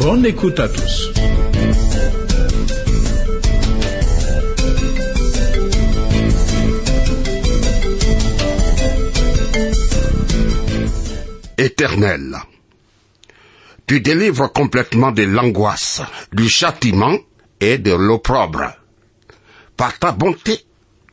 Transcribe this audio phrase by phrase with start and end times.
[0.00, 1.12] Bonne écoute à tous.
[11.58, 12.38] Éternel,
[13.86, 16.00] tu délivres complètement de l'angoisse,
[16.32, 17.18] du châtiment
[17.60, 18.72] et de l'opprobre.
[19.76, 20.64] Par ta bonté,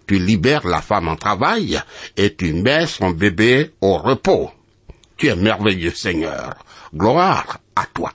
[0.08, 1.78] tu libères la femme en travail
[2.16, 4.50] et tu mets son bébé au repos.
[5.18, 6.54] Tu es merveilleux Seigneur.
[6.96, 8.14] Gloire à toi.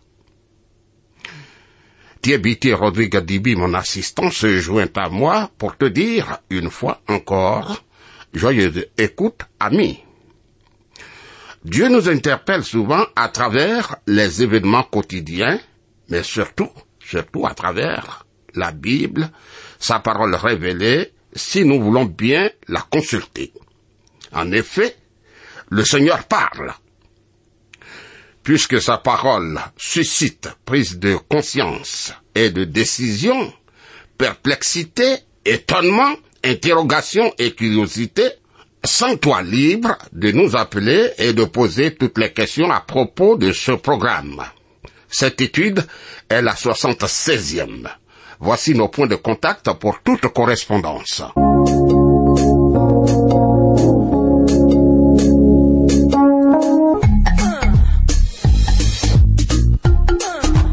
[2.22, 7.82] Thierry Rodrigue Dibi, mon assistant, se joint à moi pour te dire, une fois encore,
[8.32, 9.98] joyeuse écoute, ami.
[11.64, 15.58] Dieu nous interpelle souvent à travers les événements quotidiens,
[16.10, 16.70] mais surtout,
[17.00, 19.28] surtout à travers la Bible,
[19.80, 23.52] sa parole révélée, si nous voulons bien la consulter.
[24.32, 24.94] En effet,
[25.70, 26.72] le Seigneur parle.
[28.42, 33.52] Puisque sa parole suscite prise de conscience et de décision,
[34.18, 38.24] perplexité, étonnement, interrogation et curiosité,
[38.84, 43.72] sens-toi libre de nous appeler et de poser toutes les questions à propos de ce
[43.72, 44.42] programme.
[45.08, 45.86] Cette étude
[46.28, 47.88] est la 76e.
[48.40, 51.22] Voici nos points de contact pour toute correspondance.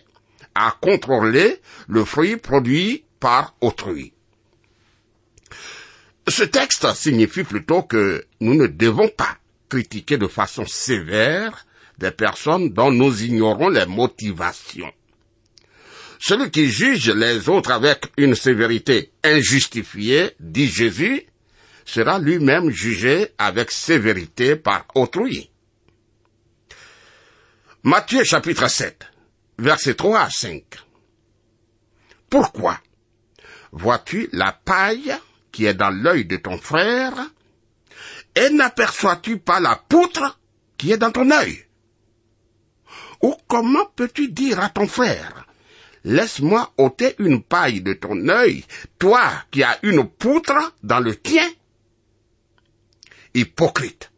[0.55, 4.13] à contrôler le fruit produit par autrui.
[6.27, 9.37] Ce texte signifie plutôt que nous ne devons pas
[9.67, 11.65] critiquer de façon sévère
[11.97, 14.91] des personnes dont nous ignorons les motivations.
[16.19, 21.25] Celui qui juge les autres avec une sévérité injustifiée, dit Jésus,
[21.85, 25.49] sera lui-même jugé avec sévérité par autrui.
[27.83, 29.07] Matthieu chapitre 7,
[29.59, 30.63] versets 3 à 5.
[32.29, 32.79] Pourquoi
[33.71, 35.13] vois-tu la paille
[35.51, 37.13] qui est dans l'œil de ton frère
[38.35, 40.39] et n'aperçois-tu pas la poutre
[40.77, 41.65] qui est dans ton œil?
[43.21, 45.45] Ou comment peux-tu dire à ton frère
[46.05, 48.63] Laisse-moi ôter une paille de ton œil,
[48.97, 51.47] toi qui as une poutre dans le tien?
[53.33, 54.09] Hypocrite,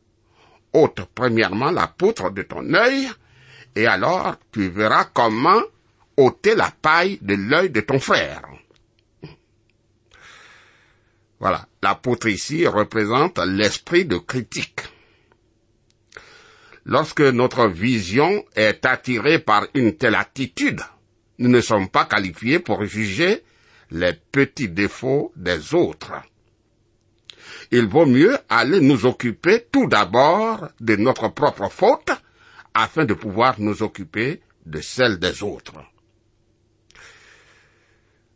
[0.73, 3.09] ôte premièrement la poutre de ton œil,
[3.75, 5.61] et alors tu verras comment
[6.17, 8.43] ôter la paille de l'œil de ton frère.
[11.39, 14.81] Voilà, l'apôtre ici représente l'esprit de critique.
[16.85, 20.81] Lorsque notre vision est attirée par une telle attitude,
[21.39, 23.43] nous ne sommes pas qualifiés pour juger
[23.89, 26.13] les petits défauts des autres.
[27.71, 32.11] Il vaut mieux aller nous occuper tout d'abord de notre propre faute
[32.73, 35.83] afin de pouvoir nous occuper de celle des autres.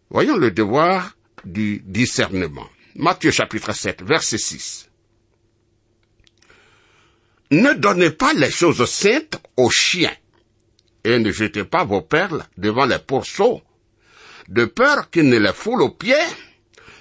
[0.10, 2.68] Voyons le devoir du discernement.
[2.96, 4.90] Matthieu chapitre 7, verset 6.
[7.52, 10.16] Ne donnez pas les choses saintes aux chiens,
[11.04, 13.62] et ne jetez pas vos perles devant les pourceaux,
[14.48, 16.16] de peur qu'ils ne les foulent aux pieds,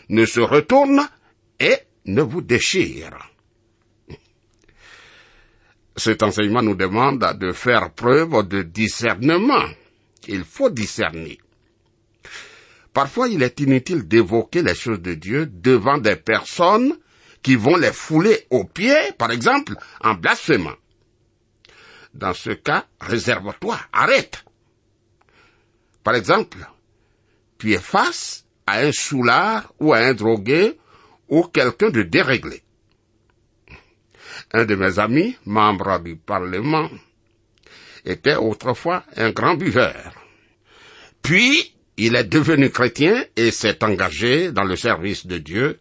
[0.08, 1.08] ne se retournent
[1.60, 3.33] et ne vous déchirent.
[5.96, 9.64] Cet enseignement nous demande de faire preuve de discernement.
[10.26, 11.38] Il faut discerner.
[12.92, 16.96] Parfois, il est inutile d'évoquer les choses de Dieu devant des personnes
[17.42, 20.76] qui vont les fouler aux pieds, par exemple, en blasphémant.
[22.14, 24.44] Dans ce cas, réserve-toi, arrête.
[26.02, 26.58] Par exemple,
[27.58, 30.78] tu es face à un soulard ou à un drogué
[31.28, 32.63] ou quelqu'un de déréglé.
[34.54, 36.88] Un de mes amis, membre du Parlement,
[38.04, 40.14] était autrefois un grand buveur.
[41.22, 45.80] Puis, il est devenu chrétien et s'est engagé dans le service de Dieu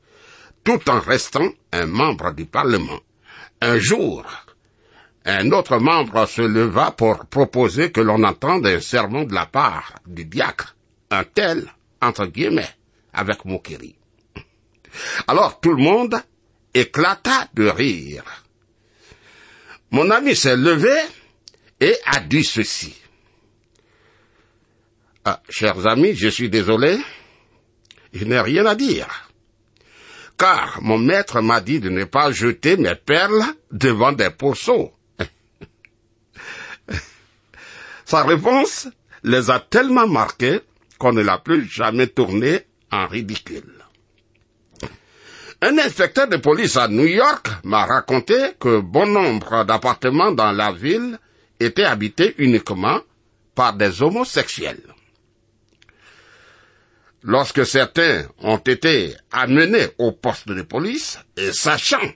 [0.64, 3.00] tout en restant un membre du Parlement.
[3.62, 4.26] Un jour,
[5.24, 10.00] un autre membre se leva pour proposer que l'on entende un sermon de la part
[10.08, 10.76] du diacre,
[11.12, 11.72] un tel,
[12.02, 12.76] entre guillemets,
[13.14, 13.98] avec moquerie.
[15.28, 16.16] Alors tout le monde
[16.74, 18.43] éclata de rire.
[19.94, 20.96] Mon ami s'est levé
[21.80, 23.00] et a dit ceci.
[25.24, 26.98] Ah, chers amis, je suis désolé,
[28.12, 29.30] je n'ai rien à dire.
[30.36, 34.92] Car mon maître m'a dit de ne pas jeter mes perles devant des pourceaux.
[38.06, 38.88] Sa réponse
[39.24, 40.62] les a tellement marqués
[40.98, 42.62] qu'on ne l'a plus jamais tourné
[42.92, 43.83] en ridicule.
[45.66, 50.74] Un inspecteur de police à New York m'a raconté que bon nombre d'appartements dans la
[50.74, 51.18] ville
[51.58, 53.00] étaient habités uniquement
[53.56, 54.84] par des homosexuels.
[57.24, 62.12] Lorsque certains ont été amenés au poste de police et sachant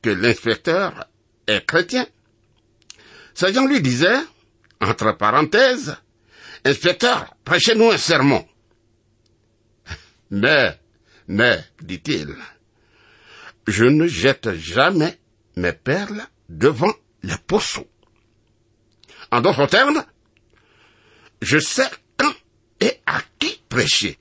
[0.00, 1.08] que l'inspecteur
[1.48, 2.06] est chrétien,
[3.34, 4.22] ces gens lui disaient,
[4.80, 5.96] entre parenthèses,
[6.64, 8.46] Inspecteur, prêchez-nous un sermon.
[10.30, 10.78] Mais,
[11.28, 12.34] mais, dit-il,
[13.66, 15.18] je ne jette jamais
[15.56, 16.92] mes perles devant
[17.22, 17.88] les poceaux.
[19.30, 20.04] En d'autres termes,
[21.42, 22.34] je sais quand
[22.80, 24.18] et à qui prêcher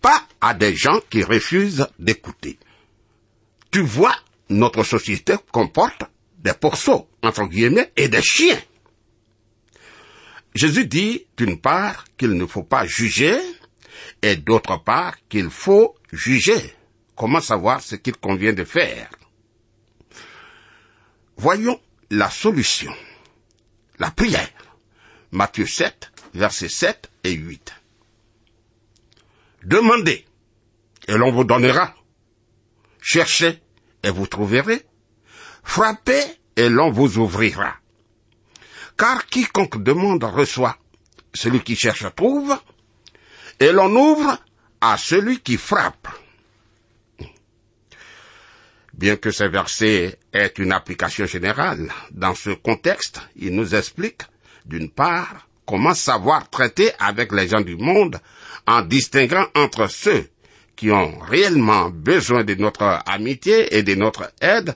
[0.00, 2.58] pas à des gens qui refusent d'écouter.
[3.70, 4.14] Tu vois,
[4.48, 6.04] notre société comporte
[6.38, 8.58] des pourceaux, entre guillemets, et des chiens.
[10.54, 13.38] Jésus dit, d'une part, qu'il ne faut pas juger,
[14.22, 16.74] et d'autre part, qu'il faut juger.
[17.18, 19.10] Comment savoir ce qu'il convient de faire?
[21.36, 22.94] Voyons la solution.
[23.98, 24.48] La prière.
[25.32, 27.74] Matthieu 7, versets 7 et 8.
[29.64, 30.24] Demandez,
[31.08, 31.92] et l'on vous donnera.
[33.02, 33.60] Cherchez,
[34.04, 34.86] et vous trouverez.
[35.64, 36.22] Frappez,
[36.54, 37.74] et l'on vous ouvrira.
[38.96, 40.78] Car quiconque demande reçoit,
[41.34, 42.56] celui qui cherche trouve,
[43.58, 44.38] et l'on ouvre
[44.80, 46.06] à celui qui frappe.
[48.98, 54.22] Bien que ce verset ait une application générale, dans ce contexte, il nous explique,
[54.66, 58.18] d'une part, comment savoir traiter avec les gens du monde
[58.66, 60.28] en distinguant entre ceux
[60.74, 64.74] qui ont réellement besoin de notre amitié et de notre aide,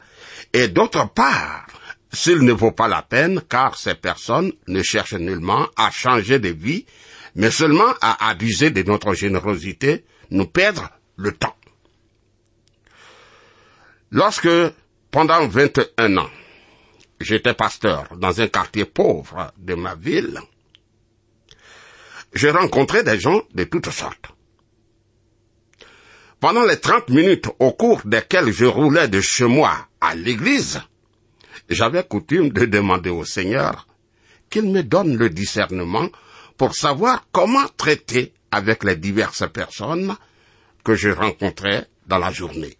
[0.52, 1.66] et d'autre part,
[2.12, 6.50] s'il ne vaut pas la peine, car ces personnes ne cherchent nullement à changer de
[6.50, 6.86] vie,
[7.34, 11.56] mais seulement à abuser de notre générosité, nous perdre le temps.
[14.14, 14.48] Lorsque,
[15.10, 16.30] pendant 21 ans,
[17.18, 20.38] j'étais pasteur dans un quartier pauvre de ma ville,
[22.34, 24.28] j'ai rencontré des gens de toutes sortes.
[26.40, 30.82] Pendant les trente minutes au cours desquelles je roulais de chez moi à l'église,
[31.70, 33.86] j'avais coutume de demander au Seigneur
[34.50, 36.10] qu'il me donne le discernement
[36.58, 40.14] pour savoir comment traiter avec les diverses personnes
[40.84, 42.76] que je rencontrais dans la journée.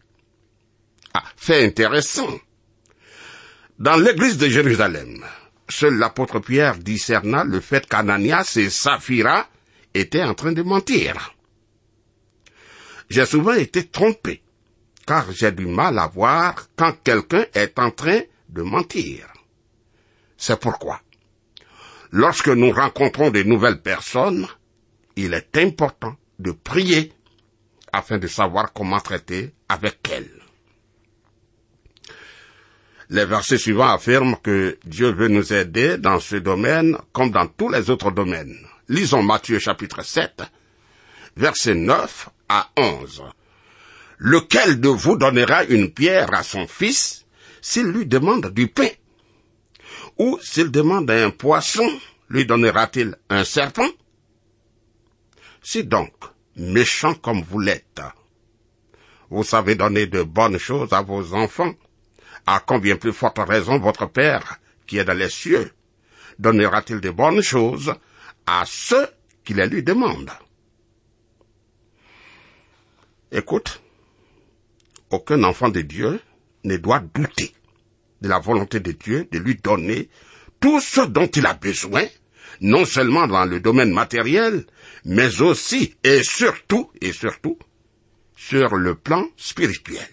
[1.15, 2.39] Ah, fait intéressant.
[3.79, 5.25] Dans l'église de Jérusalem,
[5.69, 9.49] seul l'apôtre Pierre discerna le fait qu'Ananias et Saphira
[9.95, 11.35] était en train de mentir.
[13.11, 14.43] J'ai souvent été trompé,
[15.07, 19.29] car j'ai du mal à voir quand quelqu'un est en train de mentir.
[20.37, 21.01] C'est pourquoi,
[22.11, 24.47] lorsque nous rencontrons de nouvelles personnes,
[25.17, 27.13] il est important de prier
[27.93, 30.42] afin de savoir comment traiter avec elles.
[33.13, 37.69] Les versets suivants affirment que Dieu veut nous aider dans ce domaine comme dans tous
[37.69, 38.57] les autres domaines.
[38.89, 40.43] Lisons Matthieu chapitre 7,
[41.37, 43.23] versets 9 à 11.
[44.17, 47.27] Lequel de vous donnera une pierre à son fils
[47.61, 48.89] s'il lui demande du pain?
[50.17, 51.87] Ou s'il demande un poisson,
[52.31, 53.91] lui donnera-t-il un serpent?
[55.61, 56.15] Si donc,
[56.57, 58.01] méchant comme vous l'êtes,
[59.29, 61.75] vous savez donner de bonnes choses à vos enfants,
[62.47, 65.73] à combien plus forte raison votre Père, qui est dans les cieux,
[66.39, 67.95] donnera-t-il de bonnes choses
[68.47, 69.09] à ceux
[69.45, 70.33] qui les lui demandent?
[73.31, 73.81] Écoute,
[75.11, 76.21] aucun enfant de Dieu
[76.65, 77.55] ne doit douter
[78.21, 80.09] de la volonté de Dieu de lui donner
[80.61, 82.05] tout ce dont il a besoin,
[82.61, 84.65] non seulement dans le domaine matériel,
[85.05, 87.59] mais aussi et surtout, et surtout,
[88.37, 90.09] sur le plan spirituel.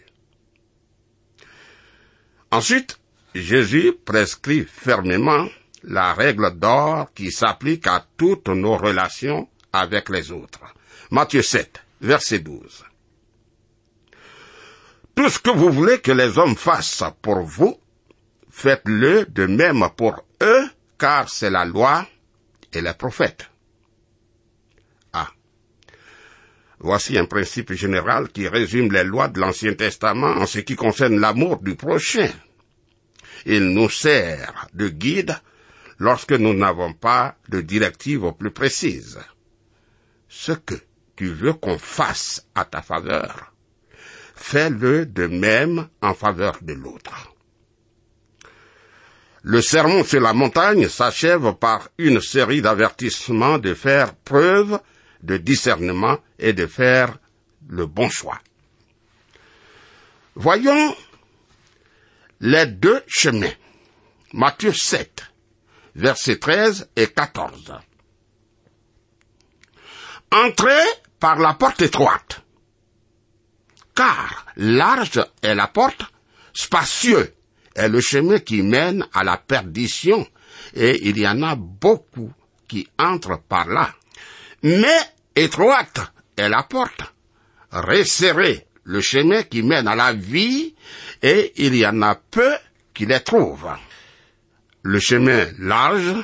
[2.51, 2.99] Ensuite,
[3.35, 5.47] Jésus prescrit fermement
[5.83, 10.61] la règle d'or qui s'applique à toutes nos relations avec les autres.
[11.11, 12.85] Matthieu 7, verset 12.
[15.15, 17.79] Tout ce que vous voulez que les hommes fassent pour vous,
[18.49, 22.07] faites-le de même pour eux, car c'est la loi
[22.73, 23.49] et les prophètes.
[25.13, 25.29] Ah.
[26.79, 31.19] Voici un principe général qui résume les lois de l'Ancien Testament en ce qui concerne
[31.19, 32.29] l'amour du prochain.
[33.45, 35.37] Il nous sert de guide
[35.97, 39.19] lorsque nous n'avons pas de directive plus précise.
[40.29, 40.75] Ce que
[41.17, 43.53] tu veux qu'on fasse à ta faveur,
[44.35, 47.33] fais-le de même en faveur de l'autre.
[49.41, 54.79] Le sermon sur la montagne s'achève par une série d'avertissements de faire preuve
[55.23, 57.17] de discernement et de faire
[57.67, 58.39] le bon choix.
[60.35, 60.95] Voyons
[62.39, 63.51] les deux chemins.
[64.31, 65.23] Matthieu 7,
[65.95, 67.73] versets 13 et 14.
[70.31, 70.85] Entrez
[71.19, 72.41] par la porte étroite,
[73.95, 76.03] car large est la porte,
[76.53, 77.35] spacieux
[77.75, 80.27] est le chemin qui mène à la perdition,
[80.75, 82.31] et il y en a beaucoup
[82.67, 83.95] qui entrent par là.
[84.63, 84.99] Mais
[85.35, 86.01] étroite
[86.37, 87.01] est la porte,
[87.71, 90.73] resserré le chemin qui mène à la vie,
[91.21, 92.55] et il y en a peu
[92.93, 93.71] qui les trouvent.
[94.81, 96.15] Le chemin large,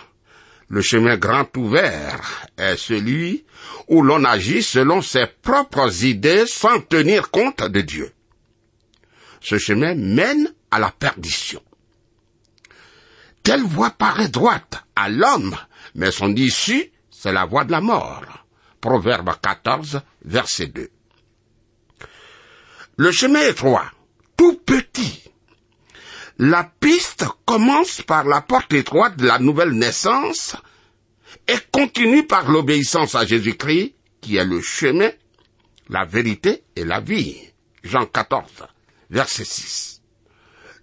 [0.68, 3.46] le chemin grand ouvert est celui
[3.88, 8.12] où l'on agit selon ses propres idées sans tenir compte de Dieu.
[9.42, 11.62] Ce chemin mène à la perdition.
[13.44, 15.56] Telle voie paraît droite à l'homme,
[15.94, 16.92] mais son issue,
[17.26, 18.46] c'est la voie de la mort.
[18.80, 20.92] Proverbe 14, verset 2.
[22.98, 23.90] Le chemin étroit,
[24.38, 25.24] tout petit.
[26.38, 30.56] La piste commence par la porte étroite de la nouvelle naissance
[31.48, 35.10] et continue par l'obéissance à Jésus-Christ, qui est le chemin,
[35.90, 37.42] la vérité et la vie.
[37.84, 38.68] Jean 14,
[39.10, 40.04] verset 6.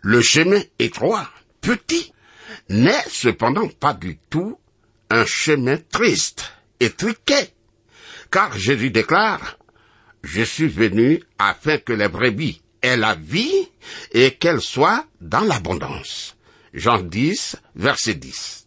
[0.01, 1.29] Le chemin étroit,
[1.61, 2.13] petit,
[2.69, 4.59] n'est cependant pas du tout
[5.13, 7.51] un chemin triste et truqué,
[8.31, 9.59] car Jésus déclare,
[10.25, 13.69] je suis venu afin que les brebis aient la vie
[14.13, 16.35] et qu'elles soient dans l'abondance.
[16.73, 18.67] Jean 10, verset 10.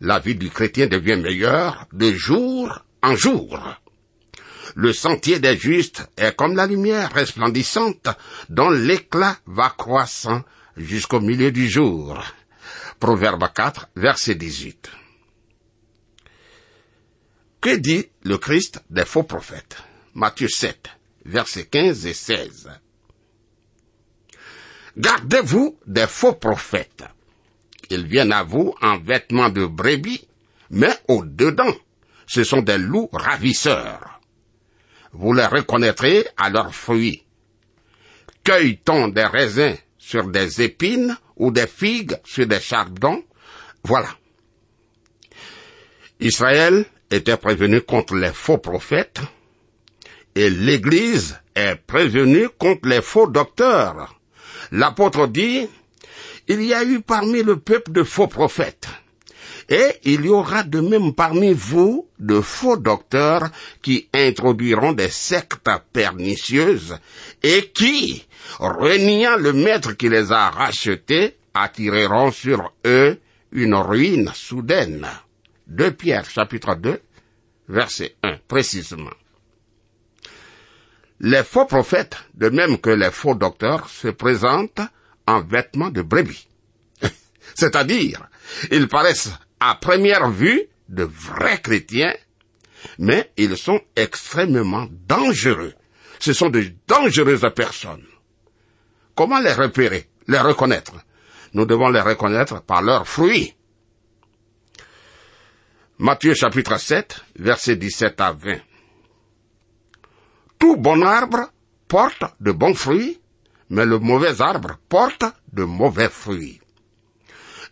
[0.00, 3.60] La vie du chrétien devient meilleure de jour en jour.
[4.74, 8.08] Le sentier des justes est comme la lumière resplendissante
[8.48, 10.42] dont l'éclat va croissant
[10.76, 12.20] jusqu'au milieu du jour.
[13.02, 14.92] Proverbe 4, verset 18.
[17.60, 19.82] Que dit le Christ des faux prophètes?
[20.14, 20.88] Matthieu 7,
[21.24, 22.70] versets 15 et 16.
[24.96, 27.02] Gardez-vous des faux prophètes.
[27.90, 30.28] Ils viennent à vous en vêtements de brebis,
[30.70, 31.74] mais au-dedans,
[32.28, 34.20] ce sont des loups ravisseurs.
[35.10, 37.24] Vous les reconnaîtrez à leurs fruits.
[38.44, 43.22] Cueille-t-on des raisins sur des épines ou des figues sur des chardons
[43.82, 44.10] Voilà.
[46.20, 49.20] Israël était prévenu contre les faux prophètes
[50.36, 54.14] et l'Église est prévenue contre les faux docteurs.
[54.70, 55.68] L'apôtre dit,
[56.46, 58.88] il y a eu parmi le peuple de faux prophètes,
[59.68, 63.48] Et il y aura de même parmi vous de faux docteurs
[63.82, 66.98] qui introduiront des sectes pernicieuses
[67.42, 68.26] et qui,
[68.58, 73.18] reniant le maître qui les a rachetés, attireront sur eux
[73.52, 75.06] une ruine soudaine.
[75.66, 77.00] 2 Pierre chapitre 2
[77.68, 79.10] verset 1 précisément.
[81.20, 84.80] Les faux prophètes, de même que les faux docteurs, se présentent
[85.26, 86.48] en vêtements de brebis.
[87.54, 88.28] C'est-à-dire,
[88.70, 89.30] ils paraissent
[89.60, 92.14] à première vue de vrais chrétiens,
[92.98, 95.74] mais ils sont extrêmement dangereux.
[96.18, 98.04] Ce sont de dangereuses personnes.
[99.14, 100.94] Comment les repérer, les reconnaître?
[101.54, 103.54] Nous devons les reconnaître par leurs fruits.
[105.98, 108.58] Matthieu chapitre 7, versets 17 à 20.
[110.58, 111.50] Tout bon arbre
[111.86, 113.20] porte de bons fruits,
[113.68, 116.60] mais le mauvais arbre porte de mauvais fruits.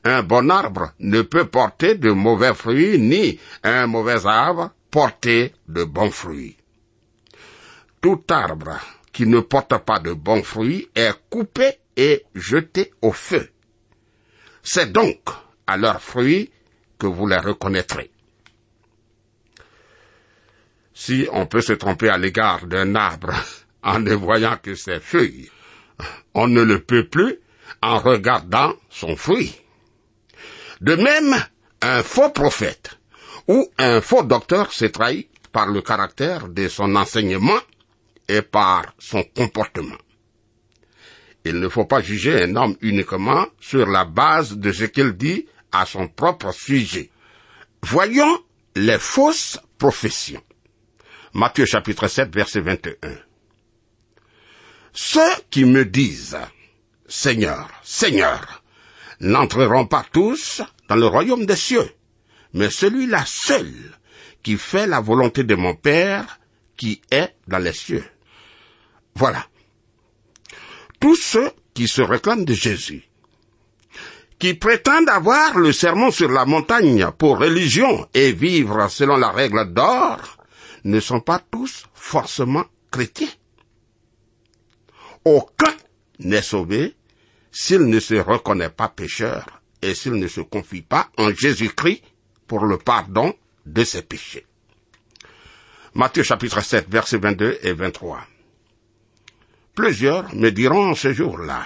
[0.04, 5.84] Un bon arbre ne peut porter de mauvais fruits, ni un mauvais arbre porter de
[5.84, 6.56] bons fruits.
[8.00, 8.78] Tout arbre
[9.12, 13.50] qui ne porte pas de bons fruits est coupé et jeté au feu.
[14.62, 15.20] C'est donc
[15.66, 16.50] à leurs fruits
[16.98, 18.10] que vous les reconnaîtrez.
[20.94, 23.32] Si on peut se tromper à l'égard d'un arbre
[23.82, 25.50] en ne voyant que ses feuilles,
[26.34, 27.38] on ne le peut plus
[27.82, 29.58] en regardant son fruit.
[30.80, 31.34] De même,
[31.82, 32.98] un faux prophète
[33.48, 37.60] ou un faux docteur s'est trahi par le caractère de son enseignement
[38.30, 39.98] et par son comportement.
[41.44, 45.46] Il ne faut pas juger un homme uniquement sur la base de ce qu'il dit
[45.72, 47.10] à son propre sujet.
[47.82, 48.38] Voyons
[48.76, 50.42] les fausses professions.
[51.34, 52.94] Matthieu chapitre 7 verset 21.
[54.92, 56.38] Ceux qui me disent,
[57.08, 58.62] Seigneur, Seigneur,
[59.20, 61.88] n'entreront pas tous dans le royaume des cieux,
[62.52, 63.72] mais celui-là seul
[64.42, 66.38] qui fait la volonté de mon Père
[66.76, 68.04] qui est dans les cieux.
[69.20, 69.46] Voilà.
[70.98, 73.04] Tous ceux qui se réclament de Jésus,
[74.38, 79.74] qui prétendent avoir le sermon sur la montagne pour religion et vivre selon la règle
[79.74, 80.38] d'or,
[80.84, 83.28] ne sont pas tous forcément chrétiens.
[85.26, 85.74] Aucun
[86.20, 86.96] n'est sauvé
[87.52, 89.44] s'il ne se reconnaît pas pécheur
[89.82, 92.02] et s'il ne se confie pas en Jésus-Christ
[92.46, 93.34] pour le pardon
[93.66, 94.46] de ses péchés.
[95.92, 98.29] Matthieu chapitre 7 versets 22 et 23.
[99.74, 101.62] Plusieurs me diront ce jour-là,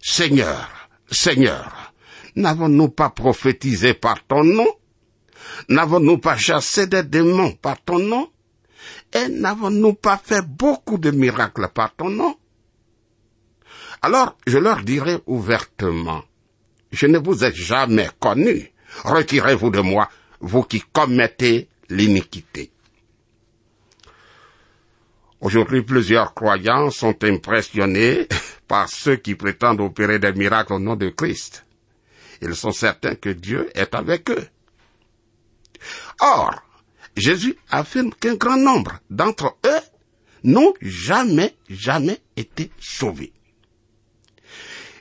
[0.00, 1.92] Seigneur, Seigneur,
[2.36, 4.68] n'avons-nous pas prophétisé par ton nom?
[5.68, 8.30] N'avons-nous pas chassé des démons par ton nom?
[9.12, 12.36] Et n'avons-nous pas fait beaucoup de miracles par ton nom
[14.02, 16.22] Alors je leur dirai ouvertement,
[16.92, 18.72] je ne vous ai jamais connu.
[19.04, 20.08] Retirez-vous de moi,
[20.40, 22.70] vous qui commettez l'iniquité.
[25.40, 28.26] Aujourd'hui, plusieurs croyants sont impressionnés
[28.68, 31.64] par ceux qui prétendent opérer des miracles au nom de Christ.
[32.42, 34.46] Ils sont certains que Dieu est avec eux.
[36.20, 36.62] Or,
[37.16, 39.80] Jésus affirme qu'un grand nombre d'entre eux
[40.44, 43.32] n'ont jamais, jamais été sauvés.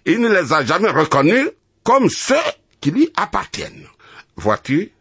[0.05, 1.49] Il ne les a jamais reconnus
[1.83, 2.35] comme ceux
[2.79, 3.87] qui lui appartiennent.
[4.35, 4.91] Vois-tu,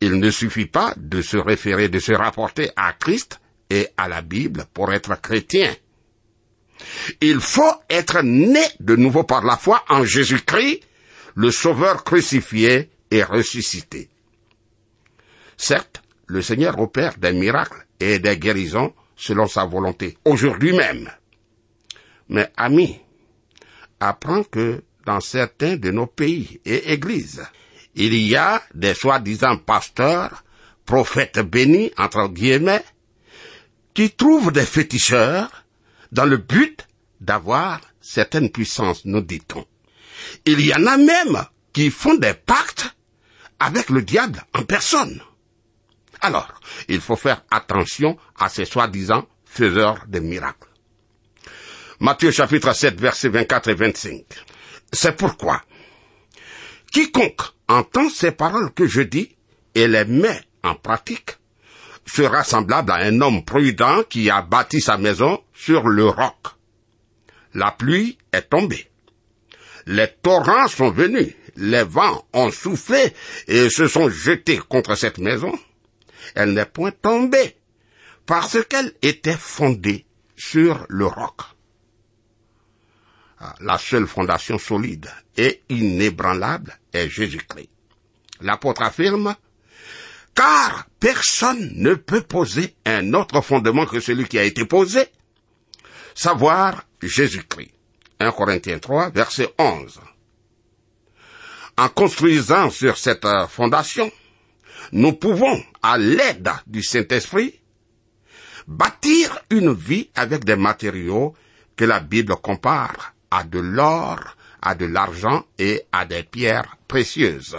[0.00, 4.22] il ne suffit pas de se référer, de se rapporter à Christ et à la
[4.22, 5.74] Bible pour être chrétien.
[7.20, 10.80] Il faut être né de nouveau par la foi en Jésus-Christ,
[11.34, 14.08] le Sauveur crucifié et ressuscité.
[15.56, 21.10] Certes, le Seigneur opère des miracles et des guérisons selon sa volonté, aujourd'hui même.
[22.28, 23.00] Mais ami,
[23.98, 27.44] apprends que dans certains de nos pays et églises,
[27.94, 30.44] il y a des soi-disant pasteurs,
[30.84, 32.84] prophètes bénis, entre guillemets,
[33.98, 35.64] qui trouvent des féticheurs
[36.12, 36.86] dans le but
[37.20, 39.66] d'avoir certaines puissances, nous dit-on.
[40.46, 42.94] Il y en a même qui font des pactes
[43.58, 45.20] avec le diable en personne.
[46.20, 50.68] Alors, il faut faire attention à ces soi-disant faiseurs de miracles.
[51.98, 54.24] Matthieu chapitre 7 versets 24 et 25.
[54.92, 55.60] C'est pourquoi
[56.92, 59.34] quiconque entend ces paroles que je dis
[59.74, 61.38] et les met en pratique
[62.08, 66.36] sera semblable à un homme prudent qui a bâti sa maison sur le roc.
[67.54, 68.90] La pluie est tombée.
[69.86, 73.12] Les torrents sont venus, les vents ont soufflé
[73.46, 75.52] et se sont jetés contre cette maison
[76.34, 77.56] elle n'est point tombée,
[78.26, 81.40] parce qu'elle était fondée sur le roc.
[83.40, 87.70] Ah, la seule fondation solide et inébranlable est Jésus-Christ.
[88.40, 89.36] L'apôtre affirme,
[90.38, 95.08] car personne ne peut poser un autre fondement que celui qui a été posé,
[96.14, 97.72] savoir Jésus-Christ.
[98.20, 100.00] 1 Corinthiens 3, verset 11.
[101.76, 104.12] En construisant sur cette fondation,
[104.92, 107.58] nous pouvons, à l'aide du Saint-Esprit,
[108.68, 111.34] bâtir une vie avec des matériaux
[111.74, 117.56] que la Bible compare à de l'or, à de l'argent et à des pierres précieuses.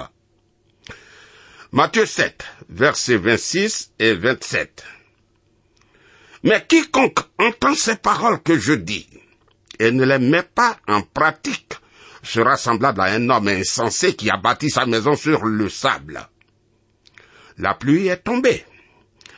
[1.71, 4.83] Matthieu 7, versets 26 et 27.
[6.41, 9.07] Mais quiconque entend ces paroles que je dis
[9.77, 11.75] et ne les met pas en pratique
[12.23, 16.27] sera semblable à un homme insensé qui a bâti sa maison sur le sable.
[17.59, 18.65] La pluie est tombée,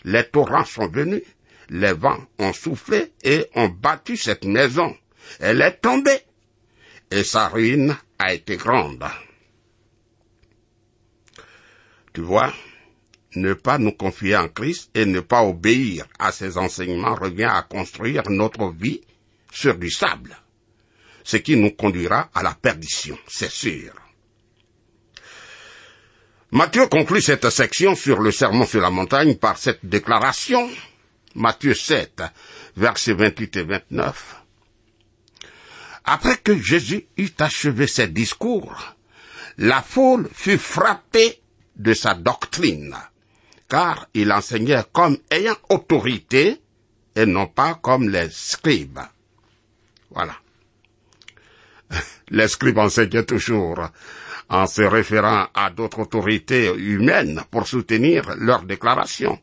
[0.06, 1.24] les torrents sont venus,
[1.68, 4.96] les vents ont soufflé et ont battu cette maison.
[5.42, 6.22] Elle est tombée
[7.12, 9.04] et sa ruine a été grande.
[12.14, 12.54] Tu vois,
[13.36, 17.62] ne pas nous confier en Christ et ne pas obéir à ses enseignements revient à
[17.62, 19.02] construire notre vie
[19.52, 20.36] sur du sable,
[21.24, 23.94] ce qui nous conduira à la perdition, c'est sûr.
[26.52, 30.70] Matthieu conclut cette section sur le sermon sur la montagne par cette déclaration,
[31.36, 32.24] Matthieu 7,
[32.76, 34.36] versets 28 et 29.
[36.04, 38.96] Après que Jésus eut achevé ses discours,
[39.58, 41.41] la foule fut frappée
[41.82, 42.96] de sa doctrine,
[43.68, 46.62] car il enseignait comme ayant autorité
[47.16, 49.00] et non pas comme les scribes.
[50.12, 50.36] Voilà.
[52.30, 53.80] Les scribes enseignaient toujours
[54.50, 59.40] en se référant à d'autres autorités humaines pour soutenir leurs déclarations.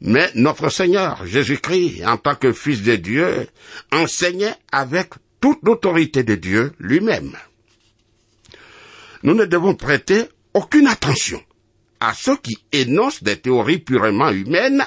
[0.00, 3.48] Mais notre Seigneur Jésus-Christ, en tant que Fils de Dieu,
[3.90, 7.36] enseignait avec toute l'autorité de Dieu lui-même.
[9.22, 11.42] Nous ne devons prêter aucune attention
[12.00, 14.84] à ceux qui énoncent des théories purement humaines,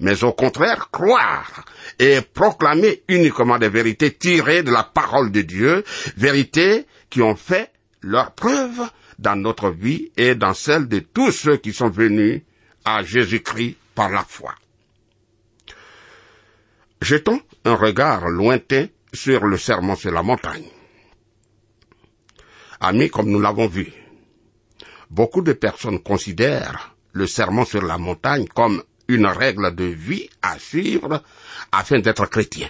[0.00, 1.64] mais au contraire croire
[1.98, 5.84] et proclamer uniquement des vérités tirées de la parole de Dieu,
[6.16, 7.70] vérités qui ont fait
[8.02, 12.42] leur preuve dans notre vie et dans celle de tous ceux qui sont venus
[12.84, 14.54] à Jésus-Christ par la foi.
[17.00, 20.68] Jetons un regard lointain sur le serment sur la montagne.
[22.80, 23.92] Amis, comme nous l'avons vu,
[25.10, 30.58] beaucoup de personnes considèrent le serment sur la montagne comme une règle de vie à
[30.58, 31.22] suivre
[31.72, 32.68] afin d'être chrétien.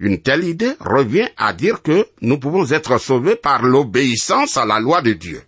[0.00, 4.80] Une telle idée revient à dire que nous pouvons être sauvés par l'obéissance à la
[4.80, 5.42] loi de Dieu.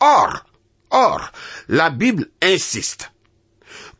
[0.00, 0.44] Or,
[0.90, 1.30] or,
[1.68, 3.10] la Bible insiste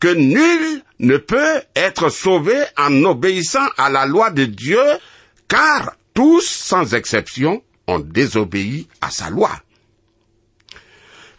[0.00, 4.82] que nul ne peut être sauvé en obéissant à la loi de Dieu,
[5.48, 9.50] car tous, sans exception, ont désobéi à sa loi.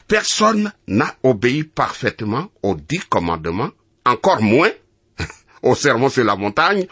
[0.07, 3.71] Personne n'a obéi parfaitement aux dix commandements,
[4.05, 4.71] encore moins
[5.63, 6.85] au sermon sur la montagne,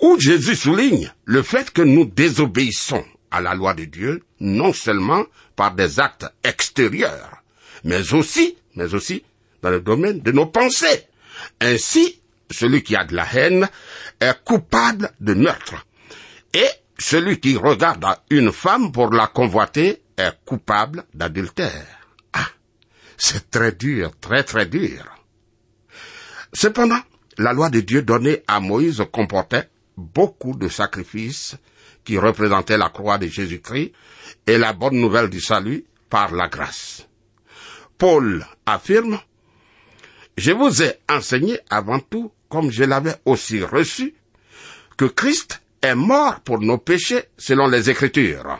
[0.00, 5.24] où Jésus souligne le fait que nous désobéissons à la loi de Dieu, non seulement
[5.56, 7.42] par des actes extérieurs,
[7.84, 9.24] mais aussi, mais aussi
[9.62, 11.06] dans le domaine de nos pensées.
[11.60, 12.20] Ainsi,
[12.50, 13.68] celui qui a de la haine
[14.20, 15.86] est coupable de meurtre.
[16.52, 16.68] Et
[16.98, 21.99] celui qui regarde une femme pour la convoiter est coupable d'adultère.
[23.22, 25.04] C'est très dur, très très dur.
[26.54, 27.00] Cependant,
[27.36, 31.56] la loi de Dieu donnée à Moïse comportait beaucoup de sacrifices
[32.02, 33.92] qui représentaient la croix de Jésus-Christ
[34.46, 37.06] et la bonne nouvelle du salut par la grâce.
[37.98, 39.20] Paul affirme,
[40.38, 44.14] Je vous ai enseigné avant tout, comme je l'avais aussi reçu,
[44.96, 48.58] que Christ est mort pour nos péchés selon les Écritures,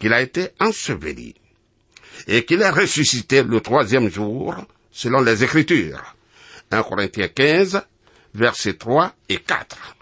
[0.00, 1.36] qu'il a été enseveli,
[2.26, 4.54] et qu'il est ressuscité le troisième jour
[4.90, 6.16] selon les Écritures.
[6.70, 7.82] 1 Corinthiens 15,
[8.34, 9.96] versets 3 et 4.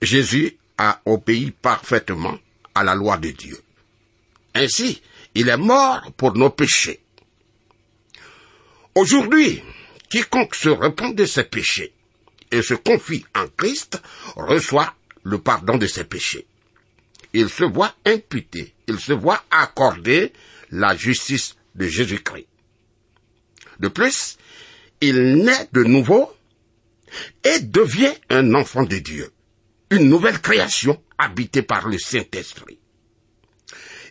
[0.00, 2.38] Jésus a obéi parfaitement
[2.74, 3.58] à la loi de Dieu.
[4.54, 5.02] Ainsi,
[5.34, 7.00] il est mort pour nos péchés.
[8.94, 9.62] Aujourd'hui,
[10.08, 11.92] quiconque se repent de ses péchés
[12.50, 14.00] et se confie en Christ
[14.36, 16.46] reçoit le pardon de ses péchés.
[17.32, 20.32] Il se voit imputé, il se voit accorder
[20.74, 22.46] la justice de Jésus-Christ.
[23.80, 24.36] De plus,
[25.00, 26.32] il naît de nouveau
[27.42, 29.30] et devient un enfant de Dieu
[29.90, 32.78] une nouvelle création habitée par le Saint-Esprit.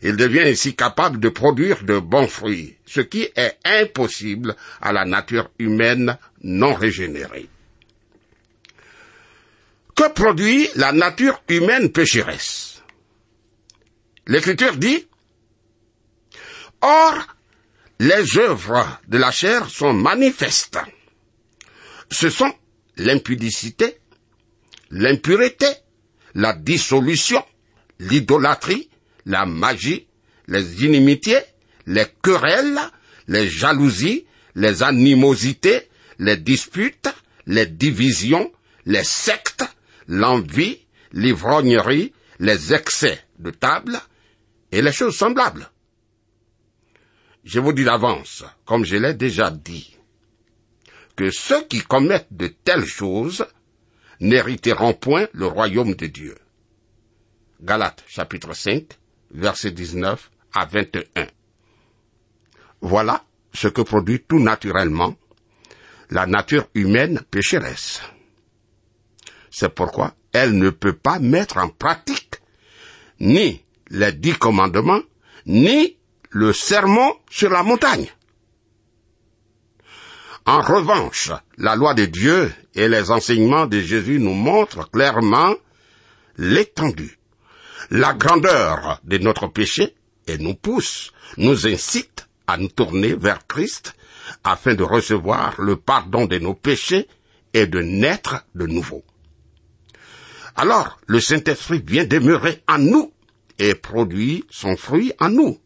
[0.01, 5.05] Il devient ainsi capable de produire de bons fruits, ce qui est impossible à la
[5.05, 7.47] nature humaine non régénérée.
[9.95, 12.81] Que produit la nature humaine pécheresse?
[14.27, 15.07] L'Écriture dit,
[16.83, 17.15] Or,
[17.99, 20.77] les œuvres de la chair sont manifestes.
[22.11, 22.53] Ce sont
[22.97, 23.99] l'impudicité,
[24.91, 25.65] l'impureté,
[26.35, 27.41] la dissolution,
[27.99, 28.89] l'idolâtrie,
[29.25, 30.07] la magie,
[30.47, 31.39] les inimitiés,
[31.87, 32.79] les querelles,
[33.29, 35.87] les jalousies, les animosités,
[36.19, 37.07] les disputes,
[37.47, 38.51] les divisions,
[38.85, 39.63] les sectes,
[40.09, 40.79] l'envie,
[41.13, 43.97] l'ivrognerie, les excès de table
[44.73, 45.69] et les choses semblables.
[47.43, 49.97] Je vous dis d'avance, comme je l'ai déjà dit,
[51.15, 53.45] que ceux qui commettent de telles choses
[54.19, 56.37] n'hériteront point le royaume de Dieu.
[57.61, 58.85] Galates chapitre 5,
[59.31, 61.27] verset 19 à 21.
[62.81, 65.15] Voilà ce que produit tout naturellement
[66.09, 68.01] la nature humaine pécheresse.
[69.51, 72.35] C'est pourquoi elle ne peut pas mettre en pratique
[73.19, 75.01] ni les dix commandements,
[75.45, 75.97] ni
[76.33, 78.09] le sermon sur la montagne.
[80.45, 85.53] En revanche, la loi de Dieu et les enseignements de Jésus nous montrent clairement
[86.37, 87.19] l'étendue,
[87.91, 89.95] la grandeur de notre péché
[90.27, 93.93] et nous poussent, nous incitent à nous tourner vers Christ
[94.43, 97.07] afin de recevoir le pardon de nos péchés
[97.53, 99.03] et de naître de nouveau.
[100.55, 103.13] Alors, le Saint-Esprit vient demeurer en nous
[103.59, 105.59] et produit son fruit en nous.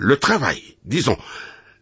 [0.00, 1.18] Le travail, disons,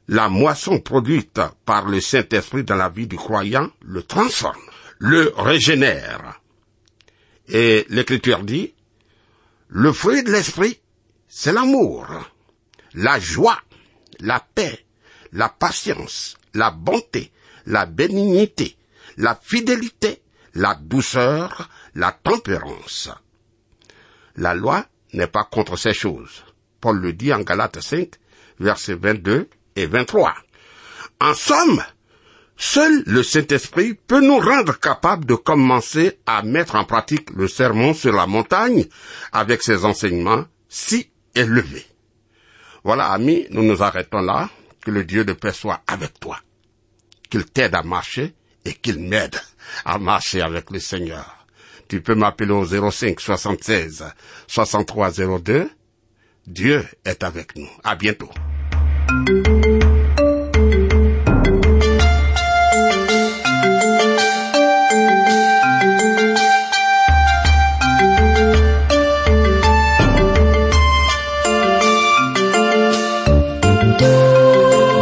[0.08, 4.56] la moisson produite par le Saint-Esprit dans la vie du croyant le transforme,
[4.98, 6.40] le régénère.
[7.48, 8.72] Et l'Écriture dit,
[9.68, 10.80] le fruit de l'Esprit,
[11.28, 12.06] c'est l'amour,
[12.94, 13.60] la joie,
[14.20, 14.86] la paix,
[15.32, 17.30] la patience, la bonté,
[17.66, 18.78] la bénignité,
[19.18, 20.22] la fidélité,
[20.54, 23.10] la douceur, la tempérance.
[24.36, 26.45] La loi n'est pas contre ces choses.
[26.80, 28.10] Paul le dit en Galates 5,
[28.60, 30.34] versets 22 et 23.
[31.20, 31.82] En somme,
[32.56, 37.94] seul le Saint-Esprit peut nous rendre capables de commencer à mettre en pratique le sermon
[37.94, 38.86] sur la montagne
[39.32, 41.86] avec ses enseignements si élevés.
[42.84, 44.48] Voilà, amis, nous nous arrêtons là.
[44.84, 46.38] Que le Dieu de paix soit avec toi.
[47.28, 49.34] Qu'il t'aide à marcher et qu'il m'aide
[49.84, 51.46] à marcher avec le Seigneur.
[51.88, 54.04] Tu peux m'appeler au 05 76
[54.46, 55.10] 63
[55.40, 55.68] 02.
[56.46, 57.68] Dieu est avec nous.
[57.82, 58.30] À bientôt.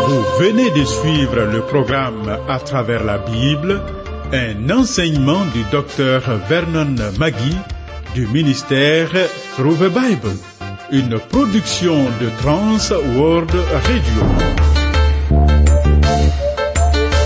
[0.06, 3.82] Vous venez de suivre le programme À travers la Bible,
[4.32, 7.56] un enseignement du docteur Vernon Magui
[8.14, 9.10] du ministère
[9.56, 10.38] Through the Bible,
[10.90, 14.22] une production de Trans World Radio.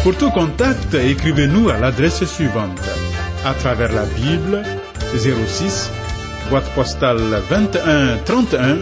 [0.02, 2.80] Pour tout contact, écrivez-nous à l'adresse suivante.
[3.44, 4.62] À travers la Bible,
[5.16, 5.90] 06,
[6.50, 8.78] boîte postale 21 31,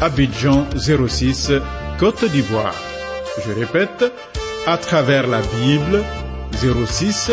[0.00, 1.52] Abidjan 06,
[1.98, 2.74] Côte d'Ivoire.
[3.44, 4.12] Je répète,
[4.66, 6.02] à travers la Bible,
[6.52, 7.32] 06,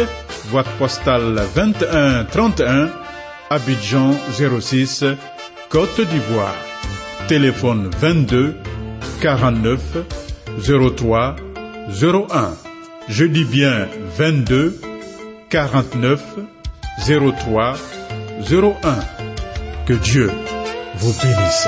[0.52, 2.89] boîte postale 21 31,
[3.50, 4.13] Abidjan
[4.60, 5.06] 06,
[5.69, 6.56] Côte d'Ivoire.
[7.28, 8.56] Téléphone 22
[9.22, 9.80] 49
[10.96, 11.36] 03
[12.02, 12.54] 01.
[13.10, 13.88] Je dis bien
[14.18, 14.80] 22
[15.50, 16.24] 49
[17.06, 17.74] 03
[18.50, 18.76] 01.
[19.86, 20.32] Que Dieu
[20.96, 21.68] vous bénisse.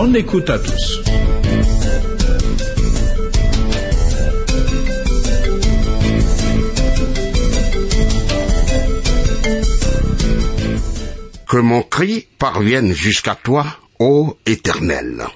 [0.00, 1.02] Bonne écoute à tous.
[11.48, 13.66] Que mon cri parvienne jusqu'à toi,
[13.98, 15.26] ô Éternel.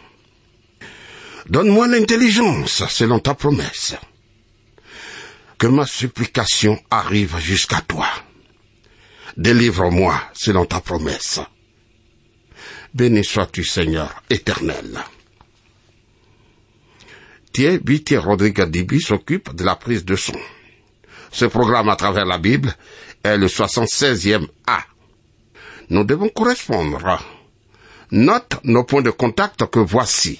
[1.48, 3.96] Donne-moi l'intelligence selon ta promesse.
[5.58, 8.06] Que ma supplication arrive jusqu'à toi.
[9.36, 11.40] Délivre-moi selon ta promesse.
[12.94, 14.98] Béni sois-tu Seigneur éternel.
[17.52, 17.80] Thierry
[18.16, 20.38] Rodriguez Dibi s'occupe de la prise de son.
[21.30, 22.74] Ce programme à travers la Bible
[23.24, 24.80] est le 76e A.
[25.88, 27.18] Nous devons correspondre.
[28.10, 30.36] Note nos points de contact que voici.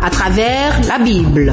[0.00, 1.52] À travers la Bible.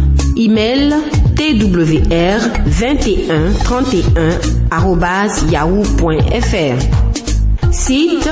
[0.37, 1.01] Email
[1.35, 4.39] twr 21 31
[5.51, 6.77] yahoo.fr.
[7.71, 8.29] Site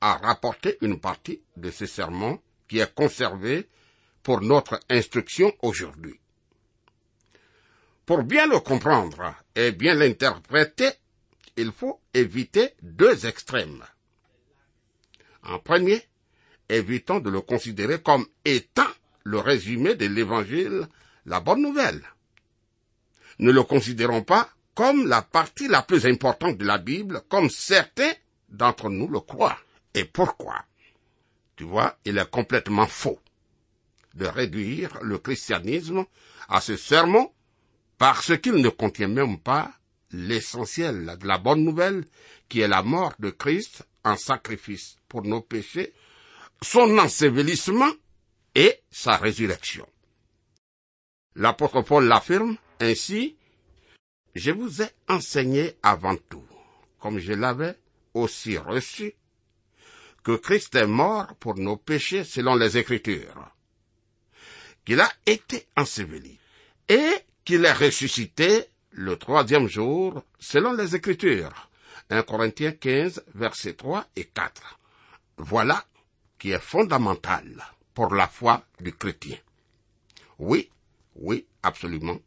[0.00, 3.68] a rapporté une partie de ce sermon qui est conservé
[4.24, 6.18] pour notre instruction aujourd'hui.
[8.06, 10.90] Pour bien le comprendre et bien l'interpréter,
[11.56, 13.84] il faut éviter deux extrêmes.
[15.42, 16.02] En premier,
[16.68, 18.88] évitons de le considérer comme étant
[19.24, 20.88] le résumé de l'évangile,
[21.24, 22.02] la bonne nouvelle.
[23.38, 28.12] Ne le considérons pas comme la partie la plus importante de la Bible, comme certains
[28.48, 29.58] d'entre nous le croient.
[29.94, 30.64] Et pourquoi?
[31.56, 33.18] Tu vois, il est complètement faux
[34.14, 36.04] de réduire le christianisme
[36.48, 37.32] à ce sermon
[37.98, 39.72] parce qu'il ne contient même pas
[40.12, 42.04] l'essentiel de la bonne nouvelle
[42.48, 45.92] qui est la mort de Christ en sacrifice pour nos péchés,
[46.62, 47.92] son ensevelissement
[48.54, 49.86] et sa résurrection.
[51.34, 53.36] L'apôtre Paul l'affirme ainsi,
[54.34, 56.46] je vous ai enseigné avant tout,
[56.98, 57.76] comme je l'avais
[58.14, 59.14] aussi reçu,
[60.22, 63.50] que Christ est mort pour nos péchés selon les Écritures,
[64.84, 66.38] qu'il a été enseveli
[66.88, 67.12] et
[67.44, 68.66] qu'il est ressuscité
[68.96, 71.68] le troisième jour selon les Écritures.
[72.08, 74.78] 1 Corinthiens 15, versets 3 et 4.
[75.36, 75.84] Voilà
[76.38, 79.36] qui est fondamental pour la foi du chrétien.
[80.38, 80.70] Oui,
[81.14, 82.18] oui, absolument.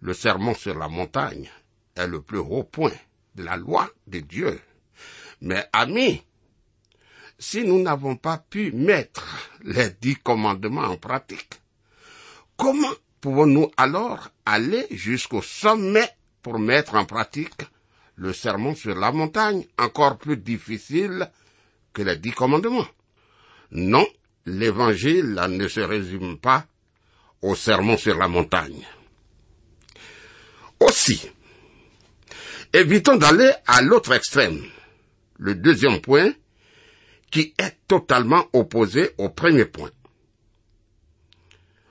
[0.00, 1.48] Le sermon sur la montagne
[1.94, 2.92] est le plus haut point
[3.36, 4.60] de la loi de Dieu.
[5.40, 6.20] Mais amis,
[7.38, 9.24] si nous n'avons pas pu mettre
[9.62, 11.60] les dix commandements en pratique,
[12.56, 16.08] comment pouvons-nous alors aller jusqu'au sommet
[16.42, 17.62] pour mettre en pratique
[18.16, 21.30] le sermon sur la montagne, encore plus difficile
[21.92, 22.86] que les dix commandements?
[23.70, 24.06] Non,
[24.46, 26.66] l'évangile ne se résume pas
[27.42, 28.86] au sermon sur la montagne.
[30.80, 31.28] Aussi,
[32.72, 34.62] évitons d'aller à l'autre extrême.
[35.38, 36.32] Le deuxième point,
[37.30, 39.90] qui est totalement opposé au premier point.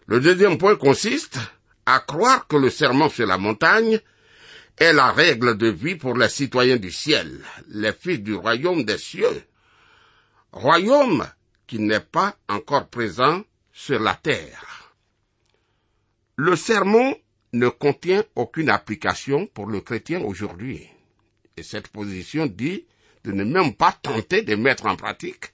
[0.08, 1.38] Le deuxième point consiste
[1.86, 4.00] à croire que le serment sur la montagne
[4.78, 8.98] est la règle de vie pour les citoyens du ciel, les fils du royaume des
[8.98, 9.44] cieux.
[10.54, 11.28] Royaume
[11.68, 13.44] qui n'est pas encore présent
[13.74, 14.94] sur la terre.
[16.38, 17.18] Le sermon
[17.52, 20.88] ne contient aucune application pour le chrétien aujourd'hui.
[21.58, 22.86] Et cette position dit
[23.26, 25.54] de ne même pas tenter de mettre en pratique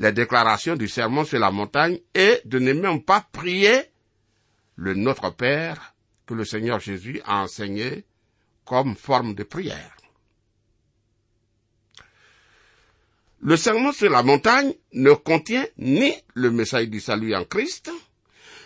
[0.00, 3.82] les déclarations du sermon sur la montagne et de ne même pas prier
[4.76, 5.94] le Notre Père
[6.26, 8.06] que le Seigneur Jésus a enseigné
[8.64, 9.94] comme forme de prière.
[13.42, 17.90] Le sermon sur la montagne ne contient ni le message du salut en Christ,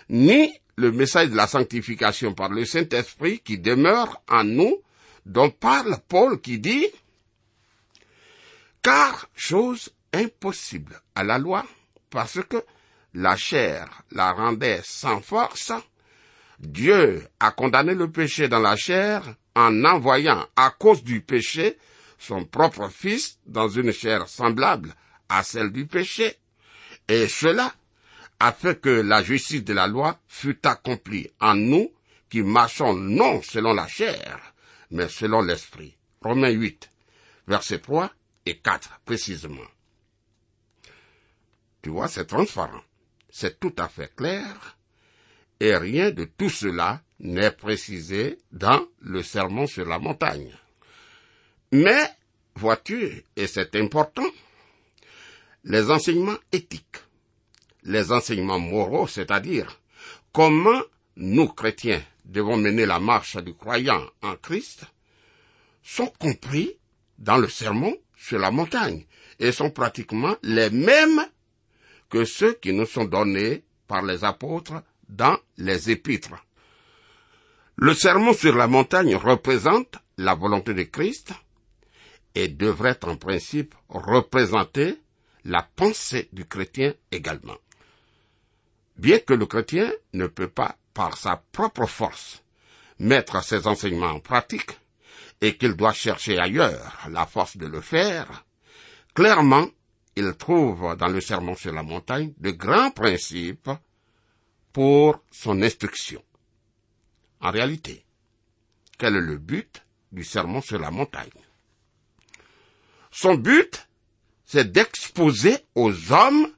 [0.08, 4.76] ni le message de la sanctification par le Saint-Esprit qui demeure en nous,
[5.26, 6.86] dont parle Paul qui dit,
[8.82, 11.64] car chose impossible à la loi,
[12.10, 12.64] parce que
[13.14, 15.72] la chair la rendait sans force,
[16.58, 21.78] Dieu a condamné le péché dans la chair en envoyant à cause du péché
[22.18, 24.94] son propre Fils dans une chair semblable
[25.28, 26.36] à celle du péché,
[27.08, 27.72] et cela
[28.40, 31.92] afin que la justice de la loi fût accomplie en nous
[32.30, 34.54] qui marchons non selon la chair,
[34.90, 35.96] mais selon l'esprit.
[36.20, 36.90] Romains 8,
[37.46, 38.10] versets 3
[38.46, 39.60] et 4 précisément.
[41.84, 42.80] Tu vois, c'est transparent,
[43.28, 44.78] c'est tout à fait clair,
[45.60, 50.56] et rien de tout cela n'est précisé dans le sermon sur la montagne.
[51.72, 52.08] Mais,
[52.54, 54.24] vois-tu, et c'est important,
[55.64, 57.02] les enseignements éthiques,
[57.82, 59.78] les enseignements moraux, c'est-à-dire
[60.32, 60.80] comment
[61.16, 64.86] nous, chrétiens, devons mener la marche du croyant en Christ,
[65.82, 66.78] sont compris
[67.18, 69.04] dans le sermon sur la montagne
[69.38, 71.26] et sont pratiquement les mêmes
[72.08, 76.34] que ceux qui nous sont donnés par les apôtres dans les épîtres.
[77.76, 81.32] Le sermon sur la montagne représente la volonté de Christ
[82.34, 85.00] et devrait en principe représenter
[85.44, 87.56] la pensée du chrétien également.
[88.96, 92.42] Bien que le chrétien ne peut pas, par sa propre force,
[92.98, 94.78] mettre ses enseignements en pratique,
[95.40, 98.44] et qu'il doit chercher ailleurs la force de le faire,
[99.14, 99.66] clairement,
[100.16, 103.70] il trouve dans le sermon sur la montagne de grands principes
[104.72, 106.22] pour son instruction.
[107.40, 108.04] En réalité,
[108.98, 111.30] quel est le but du sermon sur la montagne?
[113.10, 113.88] Son but,
[114.44, 116.48] c'est d'exposer aux hommes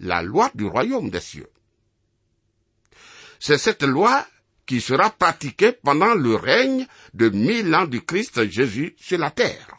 [0.00, 1.50] la loi du royaume des cieux.
[3.38, 4.26] C'est cette loi
[4.66, 9.76] qui sera pratiquée pendant le règne de mille ans du Christ Jésus sur la terre.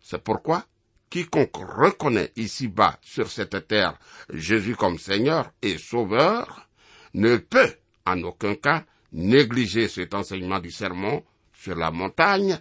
[0.00, 0.66] C'est pourquoi
[1.10, 3.98] quiconque reconnaît ici-bas sur cette terre
[4.32, 6.68] Jésus comme Seigneur et Sauveur
[7.14, 7.74] ne peut
[8.06, 12.60] en aucun cas négliger cet enseignement du sermon sur la montagne.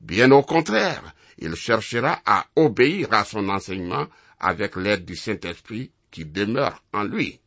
[0.00, 4.06] Bien au contraire, il cherchera à obéir à son enseignement
[4.38, 7.40] avec l'aide du Saint-Esprit qui demeure en lui.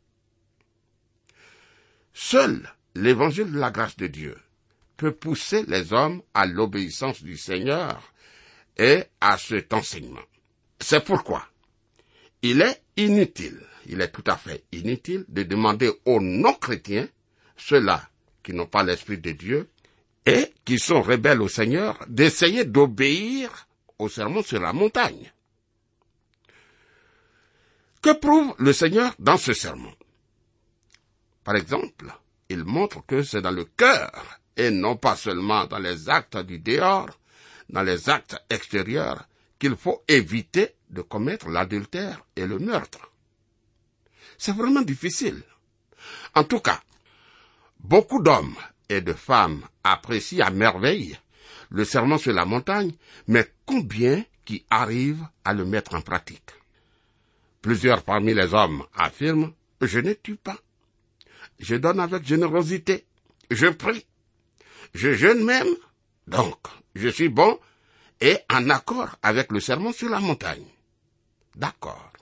[2.14, 4.38] Seul l'évangile de la grâce de Dieu
[4.98, 8.13] peut pousser les hommes à l'obéissance du Seigneur
[8.78, 10.22] et à cet enseignement.
[10.80, 11.48] C'est pourquoi
[12.42, 17.08] il est inutile, il est tout à fait inutile de demander aux non-chrétiens,
[17.56, 18.10] ceux-là
[18.44, 19.70] qui n'ont pas l'Esprit de Dieu
[20.26, 23.68] et qui sont rebelles au Seigneur, d'essayer d'obéir
[24.00, 25.32] au sermon sur la montagne.
[28.02, 29.94] Que prouve le Seigneur dans ce sermon?
[31.44, 32.08] Par exemple,
[32.50, 36.60] il montre que c'est dans le cœur et non pas seulement dans les actes du
[36.60, 37.10] dehors,
[37.70, 39.28] dans les actes extérieurs,
[39.60, 43.12] qu'il faut éviter de commettre l'adultère et le meurtre.
[44.38, 45.42] C'est vraiment difficile.
[46.36, 46.82] En tout cas,
[47.80, 48.56] beaucoup d'hommes
[48.90, 51.18] et de femmes apprécient à merveille
[51.70, 52.94] le serment sur la montagne,
[53.28, 56.52] mais combien qui arrivent à le mettre en pratique?
[57.62, 60.58] Plusieurs parmi les hommes affirment Je ne tue pas.
[61.60, 63.06] Je donne avec générosité,
[63.50, 64.06] je prie,
[64.94, 65.74] je jeûne même,
[66.28, 66.58] donc
[66.96, 67.60] je suis bon
[68.22, 70.66] et en accord avec le sermon sur la montagne.
[71.56, 72.14] D'accord.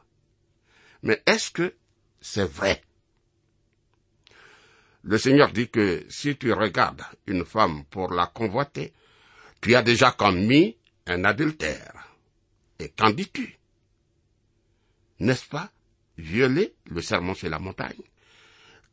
[1.04, 1.76] Mais est-ce que
[2.20, 2.82] c'est vrai?
[5.04, 8.94] Le Seigneur dit que si tu regardes une femme pour la convoiter,
[9.62, 10.78] tu as déjà commis
[11.08, 12.16] un adultère.
[12.80, 13.58] Et qu'en dis-tu?
[15.20, 15.72] N'est-ce pas
[16.18, 18.02] violer le sermon sur la montagne?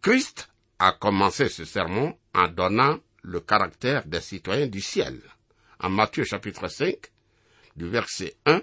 [0.00, 0.48] Christ
[0.78, 5.20] a commencé ce sermon en donnant le caractère des citoyens du ciel.
[5.80, 6.96] En Matthieu chapitre 5,
[7.76, 8.60] du verset 1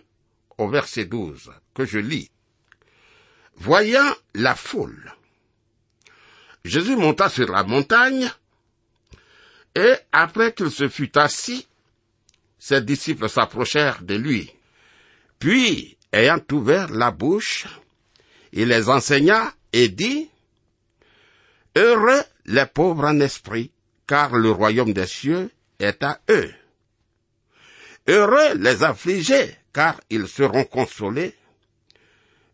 [0.57, 2.29] au verset 12, que je lis.
[3.55, 5.13] Voyant la foule,
[6.65, 8.29] Jésus monta sur la montagne,
[9.75, 11.67] et après qu'il se fut assis,
[12.57, 14.51] ses disciples s'approchèrent de lui.
[15.37, 17.67] Puis, ayant ouvert la bouche,
[18.51, 20.29] il les enseigna et dit,
[21.75, 23.71] Heureux les pauvres en esprit,
[24.07, 26.53] car le royaume des cieux est à eux.
[28.07, 31.35] Heureux les affligés, car ils seront consolés.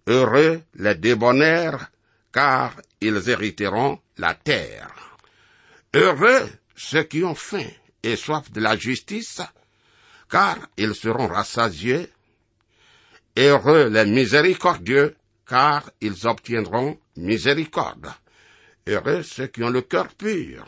[0.07, 1.91] Heureux les débonnaires,
[2.31, 5.17] car ils hériteront la terre.
[5.93, 7.67] Heureux ceux qui ont faim
[8.01, 9.41] et soif de la justice,
[10.29, 12.09] car ils seront rassasiés.
[13.37, 15.15] Heureux les miséricordieux,
[15.47, 18.11] car ils obtiendront miséricorde.
[18.87, 20.65] Heureux ceux qui ont le cœur pur,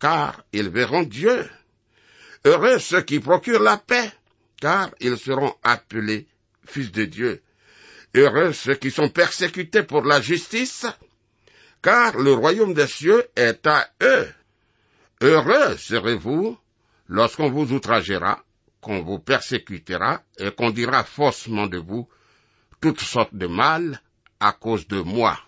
[0.00, 1.48] car ils verront Dieu.
[2.44, 4.10] Heureux ceux qui procurent la paix,
[4.60, 6.26] car ils seront appelés
[6.66, 7.42] fils de Dieu.
[8.14, 10.86] Heureux ceux qui sont persécutés pour la justice,
[11.82, 14.28] car le royaume des cieux est à eux.
[15.20, 16.58] Heureux serez-vous
[17.08, 18.42] lorsqu'on vous outragera
[18.80, 22.08] qu'on vous persécutera et qu'on dira faussement de vous
[22.80, 24.00] toutes sortes de mal
[24.40, 25.38] à cause de moi.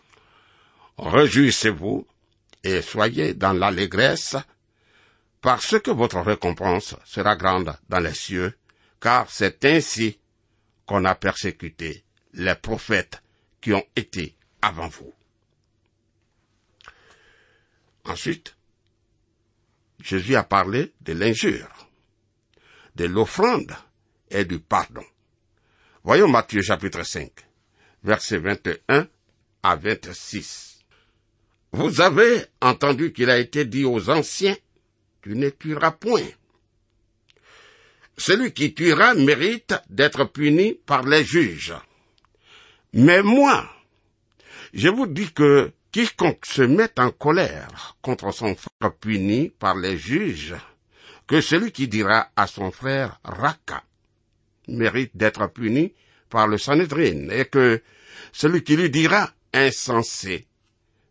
[0.99, 2.07] Réjouissez-vous
[2.65, 4.37] et soyez dans l'allégresse,
[5.41, 8.57] parce que votre récompense sera grande dans les cieux,
[9.01, 10.19] car c'est ainsi
[10.87, 12.05] qu'on a persécuté
[12.35, 13.23] les prophètes
[13.61, 15.13] qui ont été avant vous.
[18.05, 18.57] Ensuite,
[20.01, 21.89] Jésus a parlé de l'injure,
[22.97, 23.75] de l'offrande
[24.31, 25.05] et du pardon.
[26.05, 27.31] Voyons Matthieu chapitre 5,
[28.03, 29.09] versets 21
[29.63, 30.72] à 26.
[31.73, 34.57] Vous avez entendu qu'il a été dit aux anciens,
[35.23, 36.29] tu ne tueras point.
[38.19, 41.75] Celui qui tuera mérite d'être puni par les juges.
[42.93, 43.71] Mais moi,
[44.75, 49.97] je vous dis que quiconque se met en colère contre son frère puni par les
[49.97, 50.55] juges,
[51.27, 53.83] que celui qui dira à son frère Raka
[54.69, 55.95] mérite d'être puni
[56.29, 57.83] par le Sanhedrin, et que
[58.31, 60.47] celui qui lui dira insensé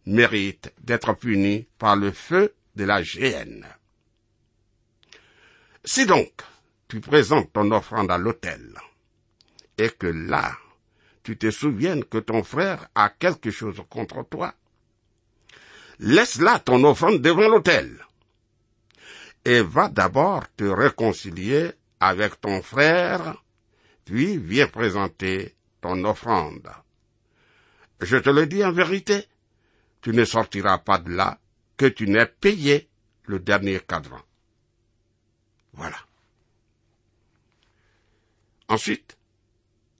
[0.05, 3.65] mérite d'être puni par le feu de la géhenne.
[5.83, 6.31] Si donc
[6.87, 8.77] tu présentes ton offrande à l'autel,
[9.77, 10.57] et que là,
[11.23, 14.53] tu te souviennes que ton frère a quelque chose contre toi,
[15.99, 18.05] laisse là ton offrande devant l'autel,
[19.45, 23.43] et va d'abord te réconcilier avec ton frère,
[24.05, 26.69] puis viens présenter ton offrande.
[28.01, 29.25] Je te le dis en vérité,
[30.01, 31.39] tu ne sortiras pas de là
[31.77, 32.89] que tu n'aies payé
[33.25, 34.21] le dernier cadran.
[35.73, 35.97] Voilà.
[38.67, 39.17] Ensuite,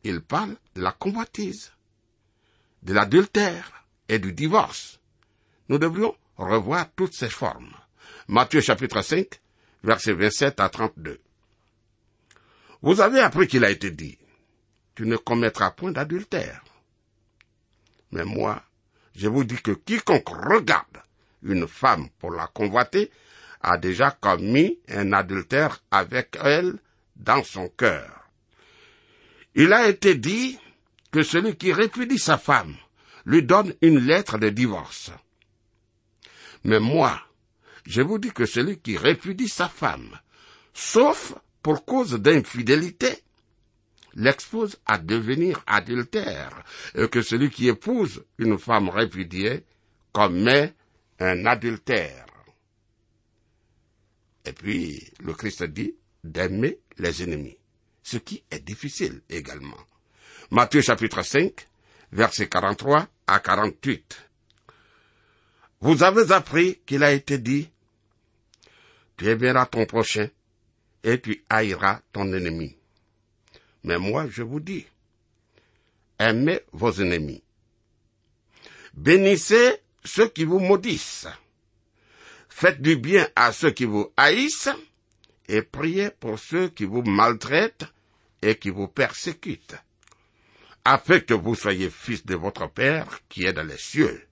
[0.03, 1.71] il parle de la convoitise,
[2.83, 4.99] de l'adultère et du divorce.
[5.69, 7.73] Nous devrions revoir toutes ces formes.
[8.27, 9.27] Matthieu chapitre 5,
[9.83, 11.19] versets 27 à 32.
[12.81, 14.17] Vous avez appris qu'il a été dit,
[14.95, 16.63] tu ne commettras point d'adultère.
[18.11, 18.63] Mais moi,
[19.15, 21.01] je vous dis que quiconque regarde
[21.43, 23.11] une femme pour la convoiter
[23.61, 26.79] a déjà commis un adultère avec elle
[27.15, 28.29] dans son cœur.
[29.53, 30.57] Il a été dit
[31.11, 32.75] que celui qui répudie sa femme
[33.25, 35.11] lui donne une lettre de divorce.
[36.63, 37.21] Mais moi,
[37.85, 40.17] je vous dis que celui qui répudie sa femme,
[40.73, 43.23] sauf pour cause d'infidélité,
[44.15, 46.63] l'expose à devenir adultère,
[46.95, 49.63] et que celui qui épouse une femme répudiée
[50.11, 50.73] commet
[51.19, 52.25] un adultère.
[54.45, 57.57] Et puis, le Christ dit d'aimer les ennemis,
[58.03, 59.77] ce qui est difficile également.
[60.49, 61.67] Matthieu chapitre 5,
[62.11, 64.29] versets 43 à 48.
[65.81, 67.69] Vous avez appris qu'il a été dit,
[69.17, 70.27] tu aimeras ton prochain
[71.03, 72.75] et tu haïras ton ennemi.
[73.83, 74.85] Mais moi, je vous dis,
[76.19, 77.43] aimez vos ennemis.
[78.93, 81.27] Bénissez ceux qui vous maudissent.
[82.49, 84.69] Faites du bien à ceux qui vous haïssent
[85.47, 87.85] et priez pour ceux qui vous maltraitent
[88.41, 89.75] et qui vous persécutent,
[90.85, 94.27] afin que vous soyez fils de votre Père qui est dans les cieux.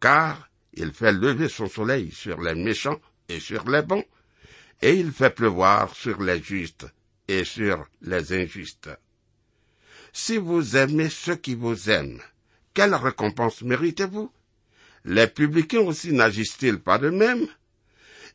[0.00, 4.04] Car il fait lever son soleil sur les méchants et sur les bons,
[4.82, 6.86] et il fait pleuvoir sur les justes
[7.28, 8.90] et sur les injustes.
[10.12, 12.20] Si vous aimez ceux qui vous aiment,
[12.72, 14.30] quelle récompense méritez-vous?
[15.04, 17.46] Les publicains aussi n'agissent-ils pas de même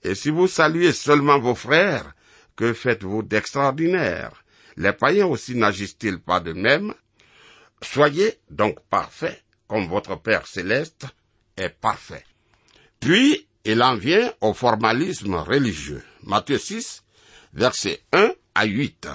[0.04, 2.14] Et si vous saluez seulement vos frères,
[2.56, 4.44] que faites-vous d'extraordinaire?
[4.78, 6.94] Les païens aussi n'agissent-ils pas de même
[7.82, 11.06] Soyez donc parfaits, comme votre Père céleste
[11.56, 12.26] est parfait.
[13.00, 16.04] Puis, il en vient au formalisme religieux.
[16.24, 17.04] Matthieu 6,
[17.54, 19.08] verset 1 à 8.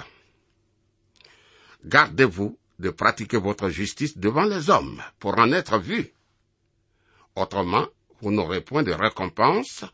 [1.85, 6.11] Gardez-vous de pratiquer votre justice devant les hommes pour en être vu.
[7.35, 7.85] Autrement,
[8.21, 9.85] vous n'aurez point de récompense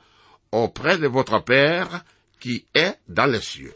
[0.53, 2.05] auprès de votre Père
[2.39, 3.75] qui est dans les cieux.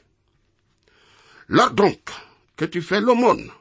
[1.50, 2.10] Lors donc
[2.56, 3.52] que tu fais l'aumône,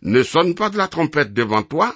[0.00, 1.94] ne sonne pas de la trompette devant toi,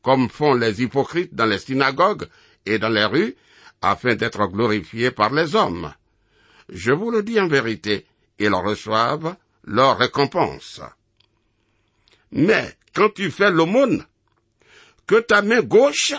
[0.00, 2.28] comme font les hypocrites dans les synagogues
[2.66, 3.34] et dans les rues,
[3.82, 5.92] afin d'être glorifiés par les hommes.
[6.68, 8.06] Je vous le dis en vérité,
[8.38, 10.80] ils reçoivent leur récompense.
[12.32, 14.04] Mais quand tu fais l'aumône,
[15.06, 16.14] que ta main gauche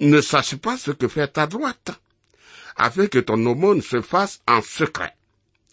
[0.00, 1.90] ne sache pas ce que fait ta droite,
[2.76, 5.14] afin que ton aumône se fasse en secret.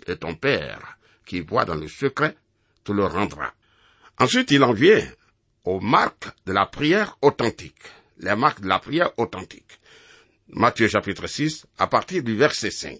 [0.07, 2.35] Et ton Père, qui voit dans le secret,
[2.83, 3.53] te le rendra.
[4.19, 5.05] Ensuite, il en vient
[5.63, 7.83] aux marques de la prière authentique.
[8.19, 9.79] Les marques de la prière authentique.
[10.49, 12.99] Matthieu chapitre 6, à partir du verset 5.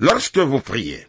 [0.00, 1.08] Lorsque vous priez,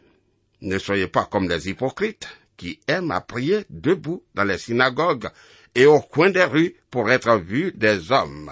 [0.61, 2.27] ne soyez pas comme les hypocrites
[2.57, 5.29] qui aiment à prier debout dans les synagogues
[5.75, 8.51] et au coin des rues pour être vus des hommes.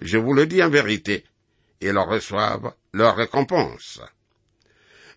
[0.00, 1.24] Je vous le dis en vérité,
[1.82, 4.00] ils reçoivent leur récompense.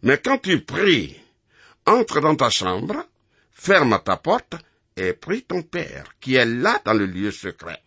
[0.03, 1.18] Mais quand tu pries,
[1.86, 3.05] entre dans ta chambre,
[3.51, 4.55] ferme ta porte
[4.97, 7.82] et prie ton Père qui est là dans le lieu secret.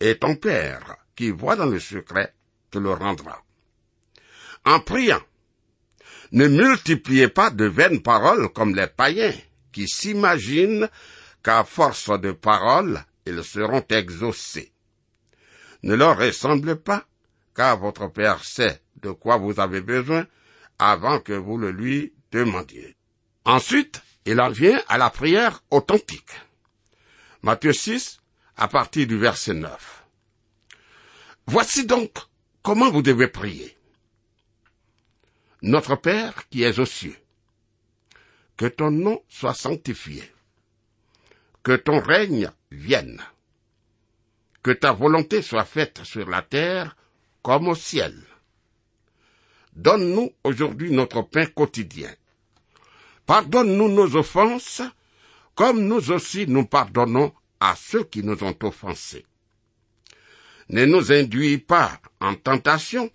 [0.00, 2.32] Et ton Père qui voit dans le secret
[2.70, 3.44] te le rendra.
[4.64, 5.20] En priant,
[6.32, 9.34] ne multipliez pas de vaines paroles comme les païens
[9.70, 10.88] qui s'imaginent
[11.42, 14.72] qu'à force de paroles, ils seront exaucés.
[15.82, 17.04] Ne leur ressemble pas,
[17.54, 20.26] car votre Père sait de quoi vous avez besoin
[20.78, 22.96] avant que vous le lui demandiez.
[23.44, 26.30] Ensuite, il en vient à la prière authentique.
[27.42, 28.20] Matthieu 6,
[28.56, 30.04] à partir du verset 9.
[31.46, 32.12] Voici donc
[32.62, 33.76] comment vous devez prier.
[35.62, 37.16] Notre Père qui es aux cieux,
[38.56, 40.24] que ton nom soit sanctifié,
[41.62, 43.22] que ton règne vienne,
[44.64, 46.96] que ta volonté soit faite sur la terre
[47.42, 48.20] comme au ciel.
[49.74, 52.12] Donne-nous aujourd'hui notre pain quotidien.
[53.26, 54.82] Pardonne-nous nos offenses,
[55.54, 59.24] comme nous aussi nous pardonnons à ceux qui nous ont offensés.
[60.70, 63.12] Ne nous induis pas en tentation,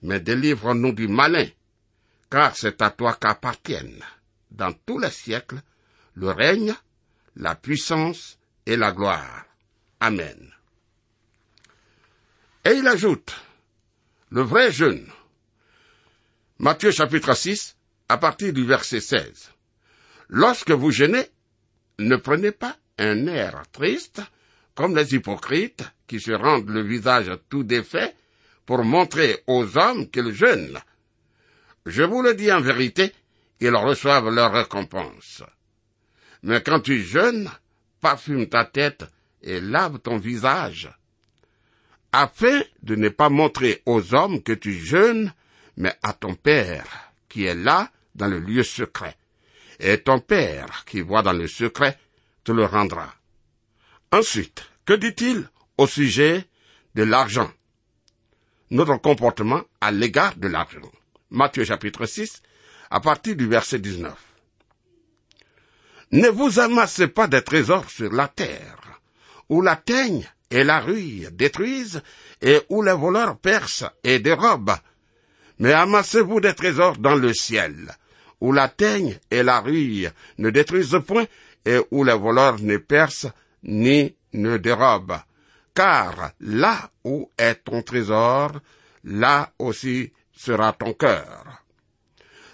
[0.00, 1.46] mais délivre-nous du malin,
[2.30, 4.04] car c'est à toi qu'appartiennent,
[4.50, 5.60] dans tous les siècles,
[6.14, 6.74] le règne,
[7.36, 9.44] la puissance et la gloire.
[9.98, 10.52] Amen.
[12.64, 13.34] Et il ajoute,
[14.30, 15.08] le vrai jeûne.
[16.58, 17.76] Matthieu chapitre 6,
[18.08, 19.50] à partir du verset 16.
[20.28, 21.26] Lorsque vous jeûnez,
[21.98, 24.22] ne prenez pas un air triste,
[24.74, 28.14] comme les hypocrites qui se rendent le visage tout défait
[28.66, 30.78] pour montrer aux hommes qu'ils jeûnent.
[31.90, 33.12] Je vous le dis en vérité,
[33.58, 35.42] ils reçoivent leur récompense.
[36.44, 37.50] Mais quand tu jeûnes,
[38.00, 39.04] parfume ta tête
[39.42, 40.88] et lave ton visage,
[42.12, 45.34] afin de ne pas montrer aux hommes que tu jeûnes,
[45.76, 46.86] mais à ton Père
[47.28, 49.16] qui est là dans le lieu secret.
[49.80, 51.98] Et ton Père qui voit dans le secret
[52.44, 53.12] te le rendra.
[54.12, 56.44] Ensuite, que dit-il au sujet
[56.94, 57.50] de l'argent?
[58.70, 60.92] Notre comportement à l'égard de l'argent.
[61.30, 62.42] Matthieu chapitre 6,
[62.90, 64.12] à partir du verset 19.
[66.12, 69.00] Ne vous amassez pas des trésors sur la terre,
[69.48, 72.02] où la teigne et la rue détruisent,
[72.42, 74.76] et où les voleurs percent et dérobent.
[75.60, 77.94] Mais amassez-vous des trésors dans le ciel,
[78.40, 80.08] où la teigne et la rue
[80.38, 81.26] ne détruisent point,
[81.64, 83.30] et où les voleurs ne percent
[83.62, 85.22] ni ne dérobent.
[85.74, 88.50] Car là où est ton trésor,
[89.04, 90.10] là aussi
[90.40, 91.62] sera ton cœur.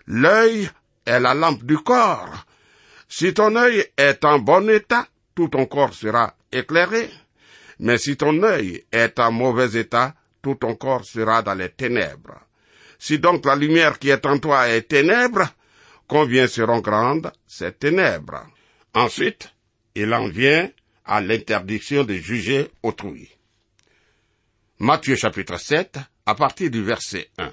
[0.09, 0.69] L'œil
[1.05, 2.47] est la lampe du corps.
[3.09, 7.09] Si ton œil est en bon état, tout ton corps sera éclairé.
[7.79, 12.41] Mais si ton œil est en mauvais état, tout ton corps sera dans les ténèbres.
[12.99, 15.47] Si donc la lumière qui est en toi est ténèbre,
[16.09, 18.47] combien seront grandes ces ténèbres?
[18.95, 19.55] Ensuite,
[19.95, 20.71] il en vient
[21.05, 23.31] à l'interdiction de juger autrui.
[24.81, 27.53] Matthieu chapitre 7, à partir du verset 1.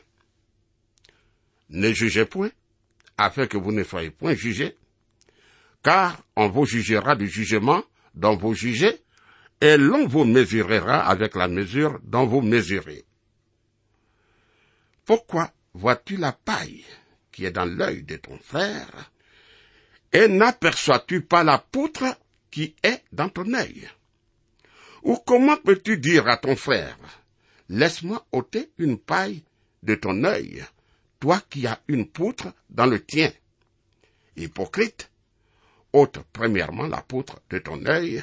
[1.69, 2.51] Ne jugez point,
[3.17, 4.75] afin que vous ne soyez point jugés,
[5.83, 7.83] car on vous jugera du jugement
[8.15, 9.01] dont vous jugez,
[9.61, 13.05] et l'on vous mesurera avec la mesure dont vous mesurez.
[15.05, 16.85] Pourquoi vois-tu la paille
[17.31, 19.11] qui est dans l'œil de ton frère,
[20.11, 22.05] et n'aperçois-tu pas la poutre
[22.51, 23.89] qui est dans ton œil?
[25.01, 26.97] Ou comment peux-tu dire à ton frère,
[27.69, 29.43] laisse-moi ôter une paille
[29.81, 30.63] de ton œil,
[31.23, 33.31] toi qui as une poutre dans le tien?
[34.35, 35.09] Hypocrite,
[35.93, 38.21] ôte premièrement la poutre de ton œil,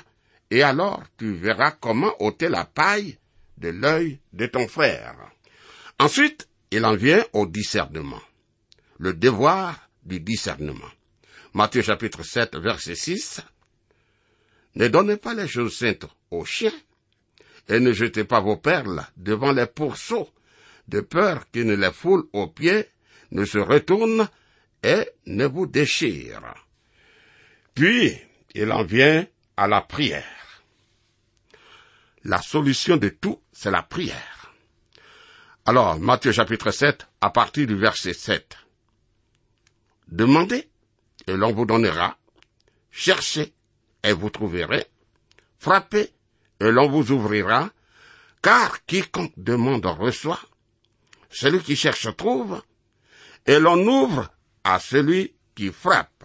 [0.50, 3.16] et alors tu verras comment ôter la paille
[3.56, 5.16] de l'œil de ton frère.
[5.98, 8.20] Ensuite, il en vient au discernement.
[8.98, 10.92] Le devoir du discernement.
[11.54, 13.40] Matthieu chapitre 7, verset 6.
[14.74, 16.78] Ne donnez pas les choses saintes aux chiens,
[17.66, 20.28] et ne jetez pas vos perles devant les pourceaux,
[20.90, 22.86] de peur qu'ils ne les foulent aux pieds,
[23.30, 24.28] ne se retournent
[24.82, 26.54] et ne vous déchirent.
[27.74, 28.18] Puis,
[28.54, 29.26] il en vient
[29.56, 30.24] à la prière.
[32.24, 34.52] La solution de tout, c'est la prière.
[35.64, 38.56] Alors, Matthieu chapitre 7, à partir du verset 7.
[40.08, 40.68] Demandez,
[41.26, 42.18] et l'on vous donnera.
[42.90, 43.54] Cherchez,
[44.02, 44.86] et vous trouverez.
[45.58, 46.10] Frappez,
[46.60, 47.70] et l'on vous ouvrira.
[48.42, 50.40] Car quiconque demande reçoit.
[51.30, 52.62] Celui qui cherche trouve.
[53.46, 54.30] et l'on ouvre
[54.64, 56.24] à celui qui frappe.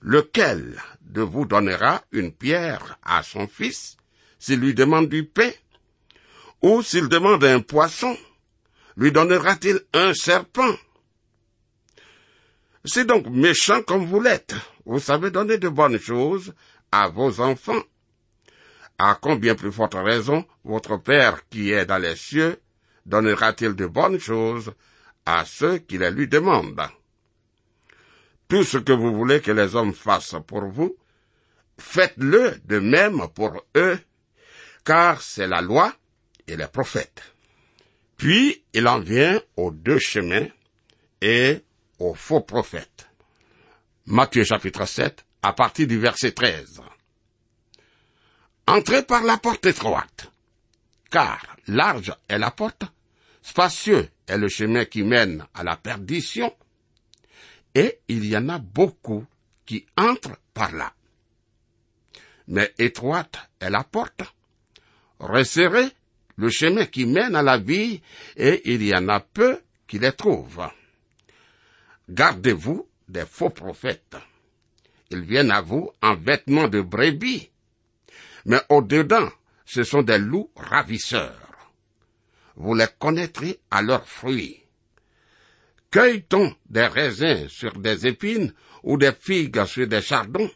[0.00, 3.96] Lequel de vous donnera une pierre à son fils
[4.38, 5.50] s'il lui demande du pain
[6.62, 8.16] Ou s'il demande un poisson,
[8.96, 10.74] lui donnera-t-il un serpent?
[12.84, 14.54] C'est donc méchant comme vous l'êtes.
[14.84, 16.54] Vous savez donner de bonnes choses
[16.92, 17.82] à vos enfants.
[18.98, 22.60] À combien plus forte raison votre Père qui est dans les cieux
[23.06, 24.72] donnera-t-il de bonnes choses
[25.24, 26.88] à ceux qui les lui demandent
[28.48, 30.96] Tout ce que vous voulez que les hommes fassent pour vous,
[31.78, 33.98] faites-le de même pour eux,
[34.84, 35.94] car c'est la loi
[36.46, 37.22] et les prophètes.
[38.16, 40.46] Puis il en vient aux deux chemins
[41.20, 41.62] et
[41.98, 43.08] aux faux prophètes.
[44.06, 46.80] Matthieu chapitre 7, à partir du verset 13.
[48.68, 50.30] Entrez par la porte étroite,
[51.10, 52.84] car large est la porte,
[53.46, 56.52] spacieux est le chemin qui mène à la perdition,
[57.74, 59.24] et il y en a beaucoup
[59.64, 60.92] qui entrent par là.
[62.48, 64.22] Mais étroite est la porte,
[65.20, 65.84] resserré
[66.36, 68.02] le chemin qui mène à la vie,
[68.36, 70.68] et il y en a peu qui les trouvent.
[72.08, 74.16] Gardez-vous des faux prophètes.
[75.10, 77.48] Ils viennent à vous en vêtements de brebis,
[78.44, 79.30] mais au-dedans,
[79.64, 81.45] ce sont des loups ravisseurs.
[82.56, 84.62] Vous les connaîtrez à leurs fruits.
[85.90, 88.52] Cueille-t-on des raisins sur des épines
[88.82, 90.50] ou des figues sur des chardons?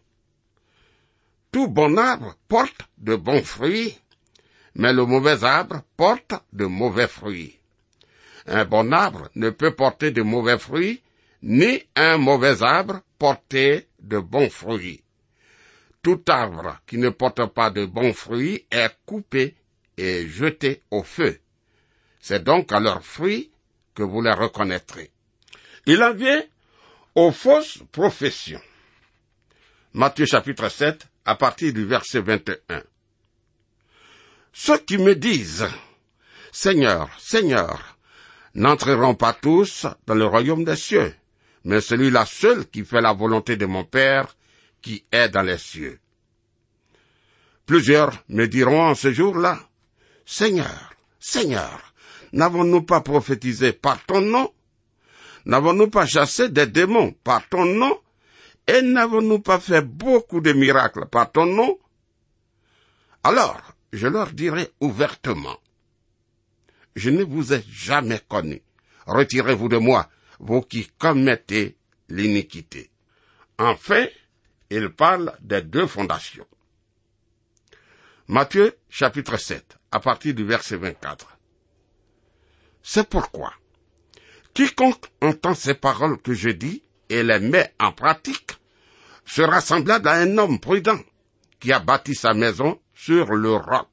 [1.52, 3.98] Tout bon arbre porte de bons fruits,
[4.74, 7.58] mais le mauvais arbre porte de mauvais fruits.
[8.46, 11.02] Un bon arbre ne peut porter de mauvais fruits,
[11.42, 15.02] ni un mauvais arbre porter de bons fruits.
[16.02, 19.54] Tout arbre qui ne porte pas de bons fruits est coupé
[19.98, 21.38] et jeté au feu.
[22.20, 23.50] C'est donc à leurs fruits
[23.94, 25.10] que vous les reconnaîtrez.
[25.86, 26.42] Il en vient
[27.14, 28.60] aux fausses professions.
[29.92, 32.82] Matthieu chapitre 7, à partir du verset 21.
[34.52, 35.66] Ceux qui me disent,
[36.52, 37.96] Seigneur, Seigneur,
[38.54, 41.14] n'entreront pas tous dans le royaume des cieux,
[41.64, 44.36] mais celui-là seul qui fait la volonté de mon Père
[44.82, 45.98] qui est dans les cieux.
[47.66, 49.60] Plusieurs me diront en ce jour-là,
[50.26, 51.89] Seigneur, Seigneur,
[52.32, 54.52] n'avons-nous pas prophétisé par ton nom?
[55.46, 57.98] N'avons-nous pas chassé des démons par ton nom?
[58.66, 61.78] Et n'avons-nous pas fait beaucoup de miracles par ton nom?
[63.22, 63.60] Alors,
[63.92, 65.58] je leur dirai ouvertement,
[66.96, 68.62] je ne vous ai jamais connu.
[69.06, 70.08] Retirez-vous de moi,
[70.38, 71.76] vous qui commettez
[72.08, 72.90] l'iniquité.
[73.58, 74.06] Enfin,
[74.70, 76.46] il parle des deux fondations.
[78.28, 81.39] Matthieu chapitre 7, à partir du verset 24.
[82.82, 83.52] C'est pourquoi,
[84.54, 88.52] quiconque entend ces paroles que je dis et les met en pratique,
[89.26, 90.98] sera semblable à un homme prudent
[91.60, 93.88] qui a bâti sa maison sur le roc.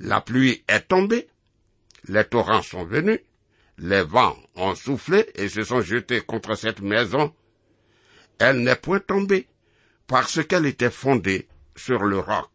[0.00, 1.28] La pluie est tombée,
[2.08, 3.20] les torrents sont venus,
[3.78, 7.34] les vents ont soufflé et se sont jetés contre cette maison.
[8.38, 9.46] Elle n'est point tombée,
[10.06, 12.50] parce qu'elle était fondée sur le roc.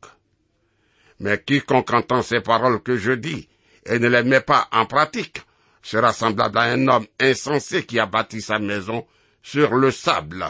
[1.19, 3.47] Mais quiconque entend ces paroles que je dis
[3.85, 5.41] et ne les met pas en pratique
[5.81, 9.05] sera semblable à un homme insensé qui a bâti sa maison
[9.41, 10.45] sur le sable.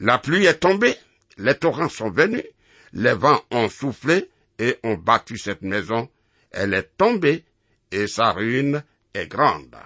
[0.00, 0.96] La pluie est tombée,
[1.38, 2.44] les torrents sont venus,
[2.92, 4.28] les vents ont soufflé
[4.58, 6.08] et ont battu cette maison.
[6.50, 7.44] Elle est tombée
[7.90, 8.82] et sa ruine
[9.14, 9.76] est grande.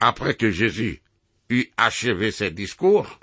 [0.00, 1.00] Après que Jésus
[1.48, 3.18] eut achevé ses discours,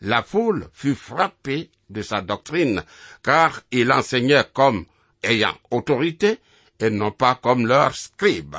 [0.00, 2.82] la foule fut frappée de sa doctrine,
[3.22, 4.86] car il enseignait comme
[5.22, 6.38] ayant autorité
[6.80, 8.56] et non pas comme leur scribe.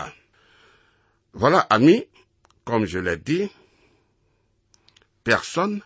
[1.33, 2.05] Voilà, amis,
[2.65, 3.49] comme je l'ai dit,
[5.23, 5.81] personne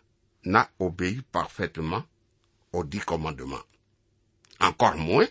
[0.45, 2.03] n'a obéi parfaitement
[2.73, 3.63] aux dix commandements.
[4.59, 5.27] Encore moins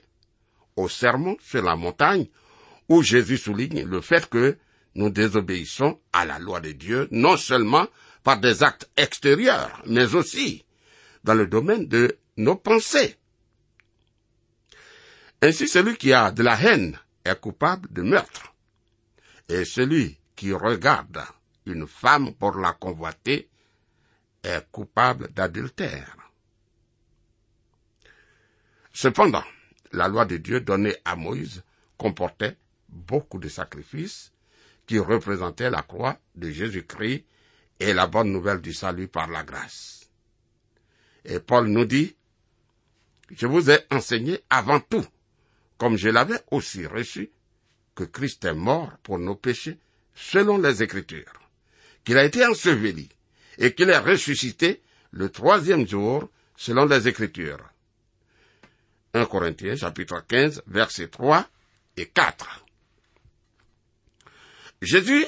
[0.76, 2.26] au sermon sur la montagne
[2.88, 4.58] où Jésus souligne le fait que
[4.94, 7.86] nous désobéissons à la loi de Dieu, non seulement
[8.22, 10.64] par des actes extérieurs, mais aussi
[11.24, 13.16] dans le domaine de nos pensées.
[15.42, 18.54] Ainsi celui qui a de la haine est coupable de meurtre,
[19.48, 21.22] et celui qui regarde
[21.66, 23.48] une femme pour la convoiter
[24.42, 26.16] est coupable d'adultère.
[28.92, 29.44] Cependant,
[29.92, 31.62] la loi de Dieu donnée à Moïse
[31.96, 32.56] comportait
[32.88, 34.32] beaucoup de sacrifices
[34.86, 37.24] qui représentaient la croix de Jésus-Christ
[37.78, 40.10] et la bonne nouvelle du salut par la grâce.
[41.24, 42.16] Et Paul nous dit,
[43.30, 45.06] je vous ai enseigné avant tout,
[45.80, 47.30] comme je l'avais aussi reçu,
[47.94, 49.78] que Christ est mort pour nos péchés
[50.14, 51.32] selon les Écritures,
[52.04, 53.08] qu'il a été enseveli
[53.56, 57.66] et qu'il est ressuscité le troisième jour selon les Écritures.
[59.14, 61.48] 1 Corinthiens chapitre 15 versets 3
[61.96, 62.66] et 4.
[64.82, 65.24] Jésus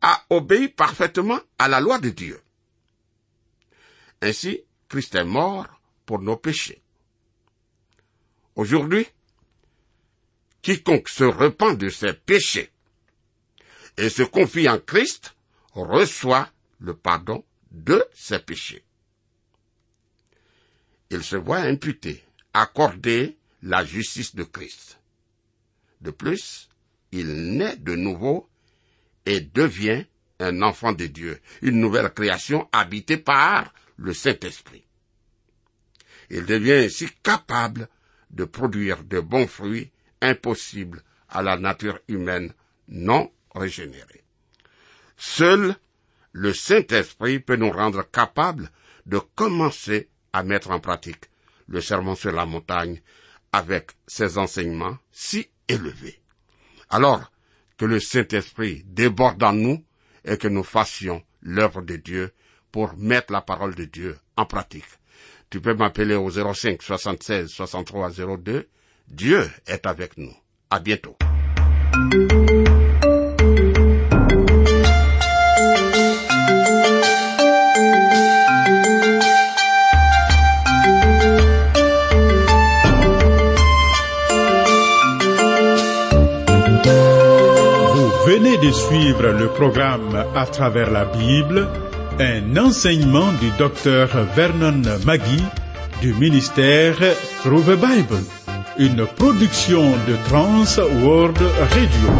[0.00, 2.40] a obéi parfaitement à la loi de Dieu.
[4.22, 5.68] Ainsi, Christ est mort
[6.06, 6.80] pour nos péchés.
[8.56, 9.06] Aujourd'hui,
[10.62, 12.70] quiconque se repent de ses péchés
[13.96, 15.34] et se confie en Christ
[15.72, 18.84] reçoit le pardon de ses péchés.
[21.10, 24.98] Il se voit imputer, accorder la justice de Christ.
[26.00, 26.68] De plus,
[27.12, 28.48] il naît de nouveau
[29.26, 30.04] et devient
[30.38, 34.84] un enfant de Dieu, une nouvelle création habitée par le Saint-Esprit.
[36.30, 37.88] Il devient ainsi capable
[38.30, 39.90] de produire de bons fruits
[40.20, 42.52] impossibles à la nature humaine
[42.88, 44.24] non régénérée.
[45.16, 45.76] Seul
[46.32, 48.70] le Saint-Esprit peut nous rendre capables
[49.06, 51.24] de commencer à mettre en pratique
[51.66, 53.00] le serment sur la montagne
[53.52, 56.20] avec ses enseignements si élevés.
[56.88, 57.30] Alors
[57.76, 59.84] que le Saint-Esprit déborde en nous
[60.24, 62.32] et que nous fassions l'œuvre de Dieu
[62.70, 64.84] pour mettre la parole de Dieu en pratique.
[65.48, 68.68] Tu peux m'appeler au 05 76 63 02.
[69.10, 70.32] Dieu est avec nous.
[70.70, 71.16] À bientôt.
[87.92, 91.68] Vous venez de suivre le programme À travers la Bible,
[92.20, 95.42] un enseignement du docteur Vernon Magui
[96.00, 96.96] du ministère
[97.42, 98.24] Through the Bible,
[98.78, 102.10] une production de Trans World Radio.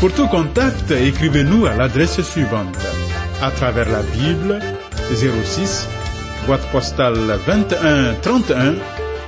[0.00, 2.76] Pour tout contact, écrivez-nous à l'adresse suivante.
[3.42, 4.60] À travers la Bible,
[5.14, 5.88] 06,
[6.46, 8.74] boîte postale 2131,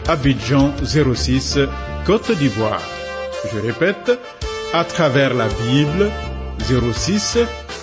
[0.09, 1.59] Abidjan 06,
[2.05, 2.83] Côte d'Ivoire.
[3.53, 4.19] Je répète,
[4.73, 6.11] à travers la Bible,
[6.93, 7.39] 06,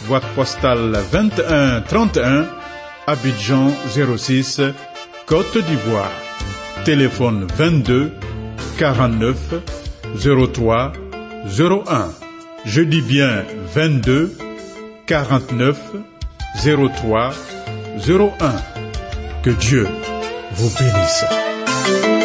[0.07, 2.45] boîte postale 2131,
[3.07, 3.71] Abidjan
[4.17, 4.61] 06,
[5.25, 6.22] Côte d'Ivoire.
[6.85, 8.11] Téléphone 22
[8.77, 9.37] 49
[10.53, 10.91] 03
[11.57, 12.09] 01.
[12.65, 14.35] Je dis bien 22
[15.05, 15.79] 49
[16.65, 17.31] 03
[18.05, 18.31] 01.
[19.43, 19.87] Que Dieu
[20.55, 22.22] vous bénisse.